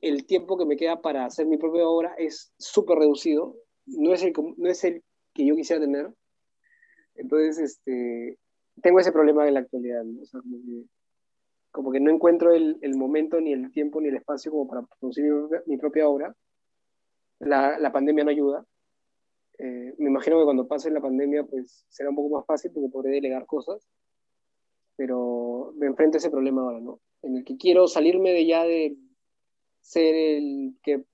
[0.00, 3.54] el tiempo que me queda para hacer mi propia obra es súper reducido.
[3.86, 6.12] No es, el, no es el que yo quisiera tener.
[7.14, 8.38] Entonces, este,
[8.82, 10.02] tengo ese problema en la actualidad.
[10.20, 10.84] O sea, como, que,
[11.74, 15.32] no encuentro el, el, momento, ni el tiempo, ni el espacio como para producir
[15.66, 16.34] mi propia, obra.
[17.38, 18.66] La, la pandemia no ayuda.
[19.58, 22.88] Eh, me imagino que cuando pase la pandemia pues será un poco más fácil porque
[22.88, 23.86] podré delegar cosas,
[24.96, 27.00] pero me enfrento a ese problema ahora, ¿no?
[27.22, 28.96] En el que quiero salirme de ya de
[29.80, 31.04] ser el que,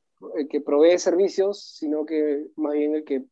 [0.49, 3.25] que provee servicios, sino que más bien el que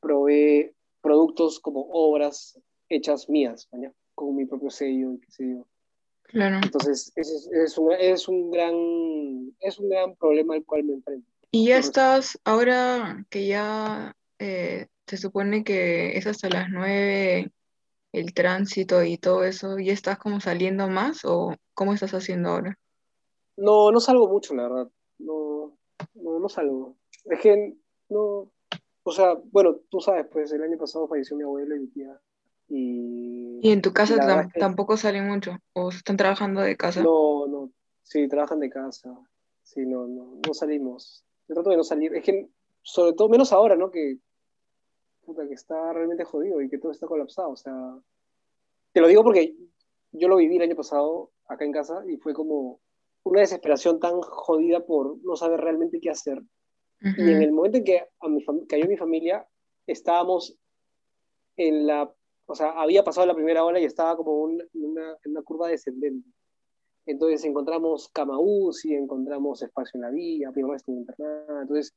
[0.00, 2.60] provee productos como obras
[2.90, 3.68] hechas mías,
[4.14, 5.66] con mi propio sello, qué sé yo.
[6.28, 6.60] Claro.
[6.62, 8.74] Entonces, es, es, un, es, un gran,
[9.60, 11.28] es un gran problema al cual me enfrento.
[11.50, 17.50] Y ya estás, ahora que ya eh, se supone que es hasta las 9
[18.12, 22.78] el tránsito y todo eso, ¿y estás como saliendo más o cómo estás haciendo ahora?
[23.56, 24.90] No, no salgo mucho, la verdad.
[25.18, 25.76] No,
[26.14, 26.96] no, no salgo.
[27.24, 27.74] Es que
[28.08, 28.52] no,
[29.02, 32.20] o sea, bueno, tú sabes, pues el año pasado falleció mi abuelo y mi tía.
[32.68, 35.58] Y, ¿Y en tu casa tampoco salen mucho?
[35.72, 37.02] ¿O están trabajando de casa?
[37.02, 37.70] No, no,
[38.02, 39.14] sí, trabajan de casa.
[39.62, 41.24] Sí, no, no, no salimos.
[41.48, 42.14] Yo trato de no salir.
[42.14, 42.48] Es que,
[42.82, 43.90] sobre todo, menos ahora, ¿no?
[43.90, 44.18] Que
[45.34, 47.50] que está realmente jodido y que todo está colapsado.
[47.50, 47.74] O sea,
[48.92, 49.54] te lo digo porque
[50.12, 52.80] yo lo viví el año pasado acá en casa y fue como
[53.24, 56.42] una desesperación tan jodida por no saber realmente qué hacer.
[57.00, 59.46] Y en el momento en que a mi cayó mi familia,
[59.86, 60.58] estábamos
[61.56, 62.12] en la,
[62.50, 64.66] o sea, había pasado la primera ola y estaba como en
[65.26, 66.28] una curva descendente.
[67.04, 68.38] Entonces encontramos cama
[68.84, 71.62] y encontramos espacio en la vía, mi mamá estuvo internada.
[71.62, 71.94] Entonces,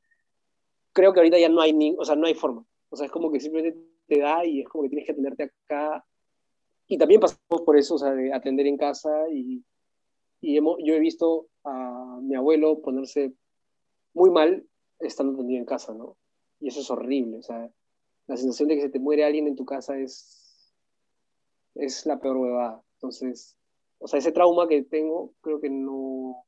[0.92, 2.66] creo que ahorita ya no hay, ni, o sea, no hay forma.
[2.90, 5.44] O sea, es como que simplemente te da y es como que tienes que atenderte
[5.44, 6.06] acá.
[6.88, 9.64] Y también pasamos por eso, o sea, de atender en casa y,
[10.42, 13.34] y hemos, yo he visto a mi abuelo ponerse
[14.14, 14.66] muy mal
[15.00, 16.18] estando tendido en casa, ¿no?
[16.60, 17.70] Y eso es horrible, o sea,
[18.28, 20.41] la sensación de que se te muere alguien en tu casa es,
[21.76, 22.82] es la peor huevada.
[22.96, 23.58] Entonces,
[24.00, 26.44] o sea, ese trauma que tengo, creo que no,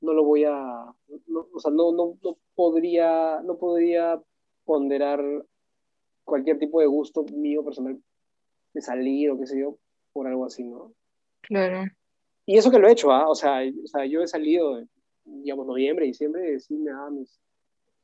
[0.00, 4.20] no lo voy a, o sea, no, no, no, podría, no podría
[4.64, 5.22] ponderar
[6.24, 7.98] cualquier tipo de gusto mío personal
[8.74, 9.78] de salir o qué sé yo,
[10.12, 10.92] por algo así, ¿no?
[11.42, 11.84] Claro.
[12.44, 13.28] Y eso que lo he hecho, ¿ah?
[13.28, 14.82] O, sea, o sea, yo he salido,
[15.24, 17.40] digamos, noviembre, diciembre, sí me daba mis,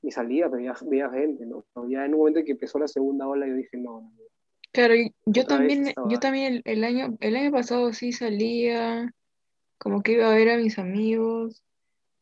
[0.02, 1.64] mis salidas, veía, veía gente, ¿no?
[1.88, 4.10] Ya en un momento que empezó la segunda ola, yo dije, no, no.
[4.72, 4.94] Claro,
[5.26, 9.12] yo también, yo también el, año, el año pasado sí salía,
[9.78, 11.62] como que iba a ver a mis amigos.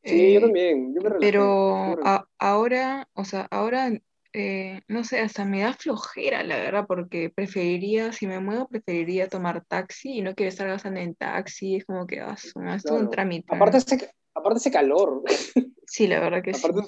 [0.02, 1.96] Sí, yo eh, también, yo me relajé, Pero
[2.38, 3.92] ahora, o sea, ahora
[4.32, 9.28] eh, no sé, hasta me da flojera, la verdad, porque preferiría, si me muevo, preferiría
[9.28, 12.98] tomar taxi y no quiero estar gastando en taxi, es como que ah, es todo
[12.98, 13.52] un trámite.
[13.54, 15.22] Aparte, ese, aparte ese calor.
[15.92, 16.60] Sí, la verdad que sí.
[16.64, 16.86] Aparte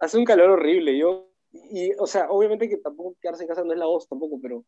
[0.00, 3.72] hace un, calor, horrible, yo, y, o sea, obviamente que tampoco quedarse en casa no
[3.72, 4.64] es la voz tampoco, pero,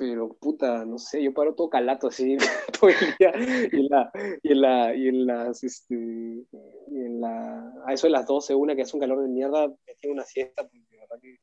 [0.00, 2.38] pero puta, no sé, yo paro todo calato así
[2.80, 3.32] todo el día,
[3.70, 4.10] y en la,
[4.42, 8.54] y en la, y en las, este, y en la, a eso de las 12,
[8.54, 11.36] una que hace un calor de mierda, me tengo una siesta, porque de verdad que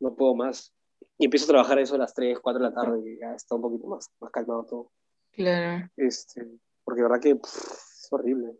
[0.00, 0.74] no puedo más.
[1.18, 3.54] Y empiezo a trabajar eso a las 3, 4 de la tarde, y ya está
[3.54, 4.90] un poquito más, más calmado todo.
[5.30, 5.88] Claro.
[5.96, 6.44] Este,
[6.82, 8.58] porque de verdad que es horrible.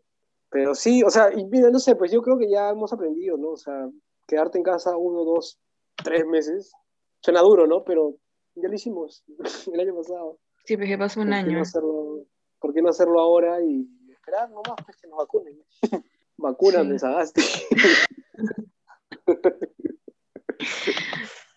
[0.49, 3.35] Pero sí, o sea, y mira, no sé, pues yo creo que ya hemos aprendido,
[3.35, 3.49] ¿no?
[3.49, 3.89] O sea,
[4.27, 5.59] quedarte en casa uno, dos,
[6.01, 6.71] tres meses,
[7.19, 7.83] suena duro, ¿no?
[7.83, 8.15] Pero
[8.55, 9.23] ya lo hicimos
[9.73, 10.39] el año pasado.
[10.65, 11.61] Sí, pues ya pasó un año.
[12.59, 15.61] ¿Por qué no hacerlo ahora y esperar nomás pues, que nos vacunen?
[16.37, 17.41] Vacunan, me sagaste.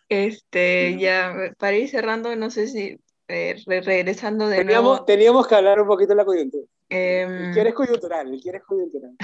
[0.09, 5.05] Este, ya, para ir cerrando, no sé si eh, regresando de teníamos, nuevo.
[5.05, 6.64] Teníamos que hablar un poquito de la coyuntura.
[6.88, 9.16] Eh, el que eres coyuntural, el que eres coyuntural.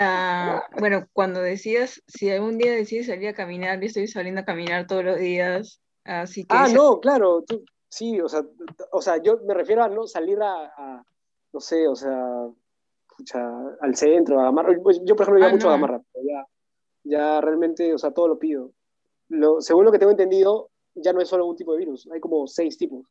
[0.00, 4.44] Ah, bueno, cuando decías, si algún día decides salir a caminar, yo estoy saliendo a
[4.44, 6.56] caminar todos los días, así que...
[6.56, 8.42] Ah, no, claro, tú, sí, o sea,
[8.92, 11.02] o sea, yo me refiero a no salir a,
[11.52, 12.12] no sé, o sea,
[13.80, 14.76] al centro, a Gamarra.
[14.82, 16.46] Pues, yo, por ejemplo, iba ah, mucho a Gamarra, pero ya,
[17.04, 18.72] ya realmente, o sea, todo lo pido.
[19.28, 22.20] Lo, según lo que tengo entendido, ya no es solo un tipo de virus, hay
[22.20, 23.06] como seis tipos.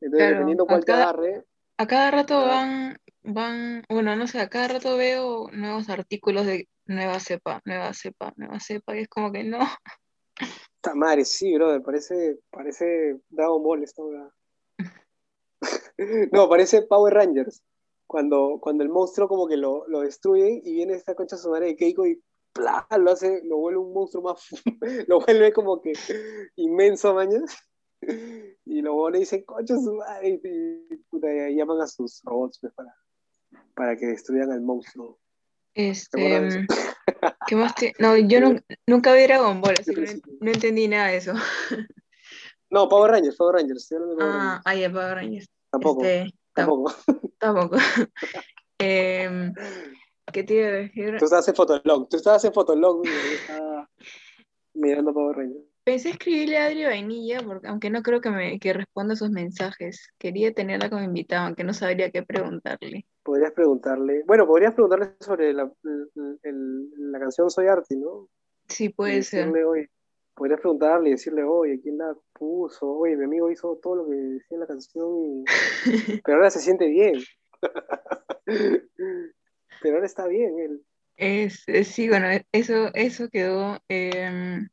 [0.00, 1.44] Entonces, dependiendo cuál te agarre.
[1.76, 6.68] A cada rato van, van, bueno, no sé, a cada rato veo nuevos artículos de
[6.86, 9.58] nueva cepa, nueva cepa, nueva cepa, y es como que no.
[10.76, 14.02] Está madre, sí, brother, parece, parece Dragon Ball esta
[16.32, 17.62] no, parece Power Rangers.
[18.06, 21.66] Cuando, cuando el monstruo como que lo, lo destruye y viene esta concha su madre
[21.66, 22.22] de Keiko y
[22.56, 24.46] lo hace, lo vuelve un monstruo más,
[25.08, 25.92] lo vuelve como que
[26.56, 27.46] inmenso, mañana.
[28.66, 32.96] Y luego le dicen, coche su madre, y, llaman a sus robots pues, para,
[33.74, 35.18] para que destruyan al monstruo.
[35.74, 36.66] Este,
[37.46, 38.38] ¿qué más No, yo
[38.86, 41.34] nunca vi Dragon Ball, así que no, entendí nada de eso.
[42.70, 43.88] No, Power Rangers, Power Rangers.
[44.20, 45.46] ah, ah, ya, Power Rangers.
[45.70, 46.04] Tampoco.
[46.04, 46.94] Este, tampoco.
[47.38, 47.76] Tampoco.
[48.78, 49.52] eh,
[50.32, 51.16] ¿Qué te iba a decir?
[51.18, 55.73] Tú estabas en Fotolog, tú estabas en Fotolog y mirando Power Rangers.
[55.84, 59.30] Pensé escribirle a Adri Vainilla, porque, aunque no creo que, me, que responda a sus
[59.30, 60.08] mensajes.
[60.18, 63.04] Quería tenerla como invitada, aunque no sabría qué preguntarle.
[63.22, 65.70] Podrías preguntarle, bueno, podrías preguntarle sobre la,
[66.14, 68.28] la canción Soy Arti, ¿no?
[68.66, 69.52] Sí, puede ser.
[70.34, 72.90] podrías preguntarle y decirle, oye, ¿quién la puso?
[72.90, 75.44] Oye, mi amigo hizo todo lo que decía en la canción,
[76.24, 77.20] pero ahora se siente bien.
[79.82, 80.82] pero ahora está bien él.
[81.16, 83.78] Es, sí, bueno, eso, eso quedó.
[83.88, 84.68] Em,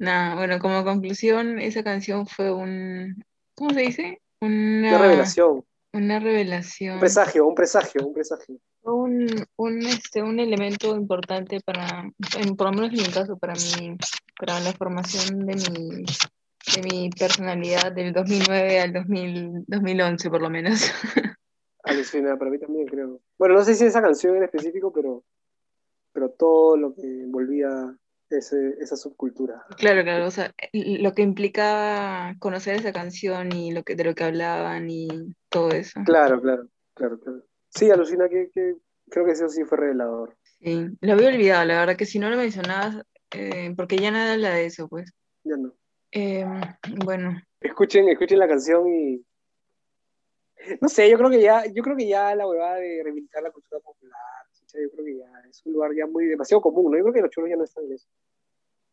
[0.00, 3.22] nada, bueno, como conclusión, esa canción fue un.
[3.54, 4.22] ¿Cómo se dice?
[4.40, 5.64] Una, revelación.
[5.92, 6.94] Una revelación.
[6.94, 8.56] Un presagio, un presagio, un presagio.
[8.82, 12.10] Un, un, este, un elemento importante para,
[12.56, 13.96] por lo menos en mi caso, para mí,
[14.38, 16.04] para la formación de mi,
[16.74, 20.80] de mi personalidad del 2009 al 2000, 2011, por lo menos.
[21.82, 23.20] Alucina, para mí también creo.
[23.38, 25.24] Bueno, no sé si esa canción en específico, pero,
[26.12, 27.94] pero todo lo que envolvía
[28.30, 29.64] ese, esa subcultura.
[29.76, 34.14] Claro, claro, o sea, lo que implicaba conocer esa canción y lo que, de lo
[34.14, 35.08] que hablaban y
[35.48, 36.00] todo eso.
[36.04, 37.42] Claro, claro, claro, claro.
[37.68, 38.76] Sí, alucina que, que
[39.08, 40.36] creo que eso sí fue revelador.
[40.60, 44.34] Sí, lo había olvidado, la verdad que si no lo mencionabas, eh, porque ya nada
[44.34, 45.12] habla de eso, pues.
[45.44, 45.74] Ya no.
[46.10, 46.60] Em,
[47.04, 47.40] bueno.
[47.60, 49.24] Escuchen, escuchen la canción y,
[50.80, 53.50] no sé, yo creo que ya, yo creo que ya la huevada de reivindicar la
[53.50, 54.14] cultura popular,
[54.72, 56.98] yo creo que ya es un lugar ya muy demasiado común, ¿no?
[56.98, 58.08] Yo creo que los chulos ya no están en eso.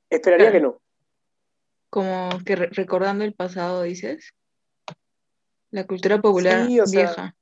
[0.09, 0.81] Esperaría que no.
[1.89, 4.33] Como que recordando el pasado, dices.
[5.71, 7.35] La cultura popular vieja.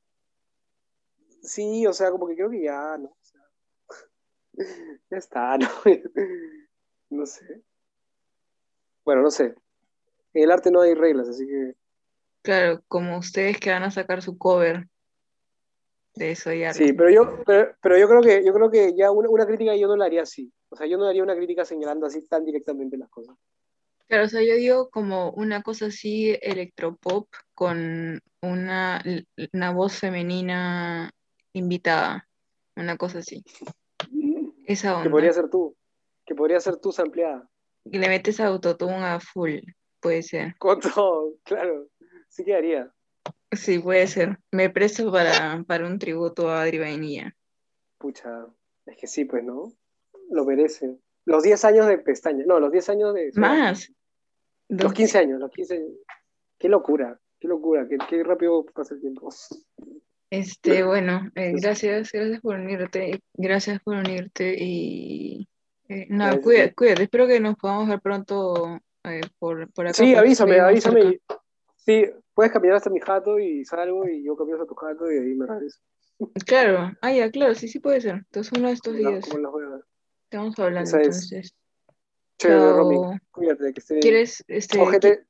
[1.41, 3.09] Sí, o sea, como que creo que ya, ¿no?
[3.09, 3.41] O sea,
[5.11, 5.67] ya está, ¿no?
[7.09, 7.61] no sé.
[9.03, 9.55] Bueno, no sé.
[10.33, 11.75] En el arte no hay reglas, así que.
[12.41, 14.87] Claro, como ustedes que van a sacar su cover
[16.15, 16.73] de eso ya.
[16.73, 19.75] Sí, pero yo, pero, pero yo creo que yo creo que ya una, una, crítica
[19.75, 20.51] yo no la haría así.
[20.69, 23.35] O sea, yo no haría una crítica señalando así tan directamente las cosas.
[24.07, 29.03] Claro, o sea, yo digo como una cosa así electropop con una,
[29.53, 31.11] una voz femenina
[31.53, 32.27] invitada,
[32.75, 33.43] una cosa así.
[34.65, 35.03] Esa onda.
[35.03, 35.75] Que podría ser tú,
[36.25, 37.49] que podría ser tú ampliada.
[37.83, 39.59] Y le metes autotune a full,
[39.99, 40.55] puede ser.
[40.57, 41.87] Con todo, claro,
[42.29, 42.91] sí quedaría.
[43.55, 44.39] Sí, puede ser.
[44.51, 47.35] Me presto para, para un tributo a Adri Vainilla.
[47.97, 48.47] Pucha,
[48.85, 49.73] es que sí, pues, ¿no?
[50.29, 50.97] Lo merece.
[51.25, 53.31] Los 10 años de pestaña, no, los 10 años de...
[53.35, 53.91] Más.
[54.69, 55.91] Los 15 años, los 15 años.
[56.57, 59.29] Qué locura, qué locura, qué, qué rápido pasa el tiempo.
[60.29, 65.47] Este, bueno, eh, gracias, gracias por unirte, gracias por unirte y
[65.87, 69.95] eh, nada, cuídate, cuídate, espero que nos podamos ver pronto eh, por, por acá.
[69.95, 71.19] Sí, avísame, avísame.
[71.85, 75.17] Sí, puedes caminar hasta mi jato y salgo y yo camino hasta tu jato y
[75.17, 75.79] ahí me regreso.
[76.45, 78.15] Claro, ah, ya, claro, sí, sí puede ser.
[78.15, 79.27] Entonces uno de estos días.
[80.23, 81.53] Estamos hablando entonces.
[82.37, 83.19] Chévere, Romy.
[83.31, 85.25] Cuídate, que esté ¿Quieres, este, gente,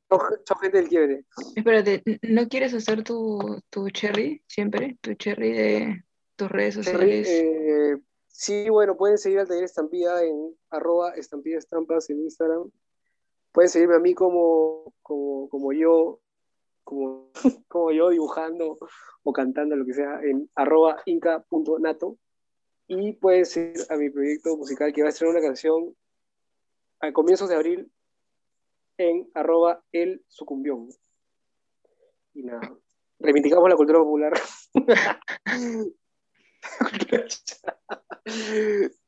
[0.60, 1.24] gente del quiebre.
[1.54, 4.98] Espérate, ¿no quieres hacer tu, tu cherry siempre?
[5.00, 6.04] Tu cherry de
[6.34, 7.28] tus redes sociales.
[7.28, 7.96] Eh,
[8.26, 12.70] sí, bueno, pueden seguir al taller Estampida en arroba estampida estampas en Instagram.
[13.52, 16.20] Pueden seguirme a mí como, como, como yo,
[16.86, 17.32] como,
[17.68, 18.78] como yo dibujando
[19.24, 22.16] o cantando, lo que sea, en arroba inca.nato.
[22.86, 25.96] Y pueden seguir a mi proyecto musical que va a ser una canción
[27.00, 27.90] a comienzos de abril
[28.96, 30.88] en arroba el sucumbión.
[32.32, 32.72] Y nada,
[33.18, 34.32] reivindicamos la cultura popular.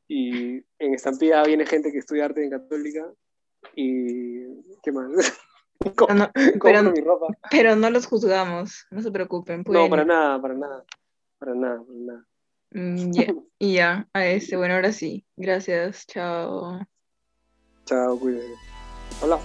[0.09, 3.09] y en Estampida viene gente que estudia arte en Católica.
[3.73, 4.43] Y
[4.83, 5.09] qué más.
[5.79, 6.31] No,
[6.63, 7.27] pero, mi ropa.
[7.49, 9.63] pero no los juzgamos, no se preocupen.
[9.67, 10.83] No, para nada, para nada.
[11.37, 12.25] Para nada, para nada.
[12.71, 13.11] Mm,
[13.59, 15.25] y ya, a este, bueno, ahora sí.
[15.37, 16.79] Gracias, chao.
[17.85, 18.55] Chao, cuídense.
[19.21, 19.39] Hola.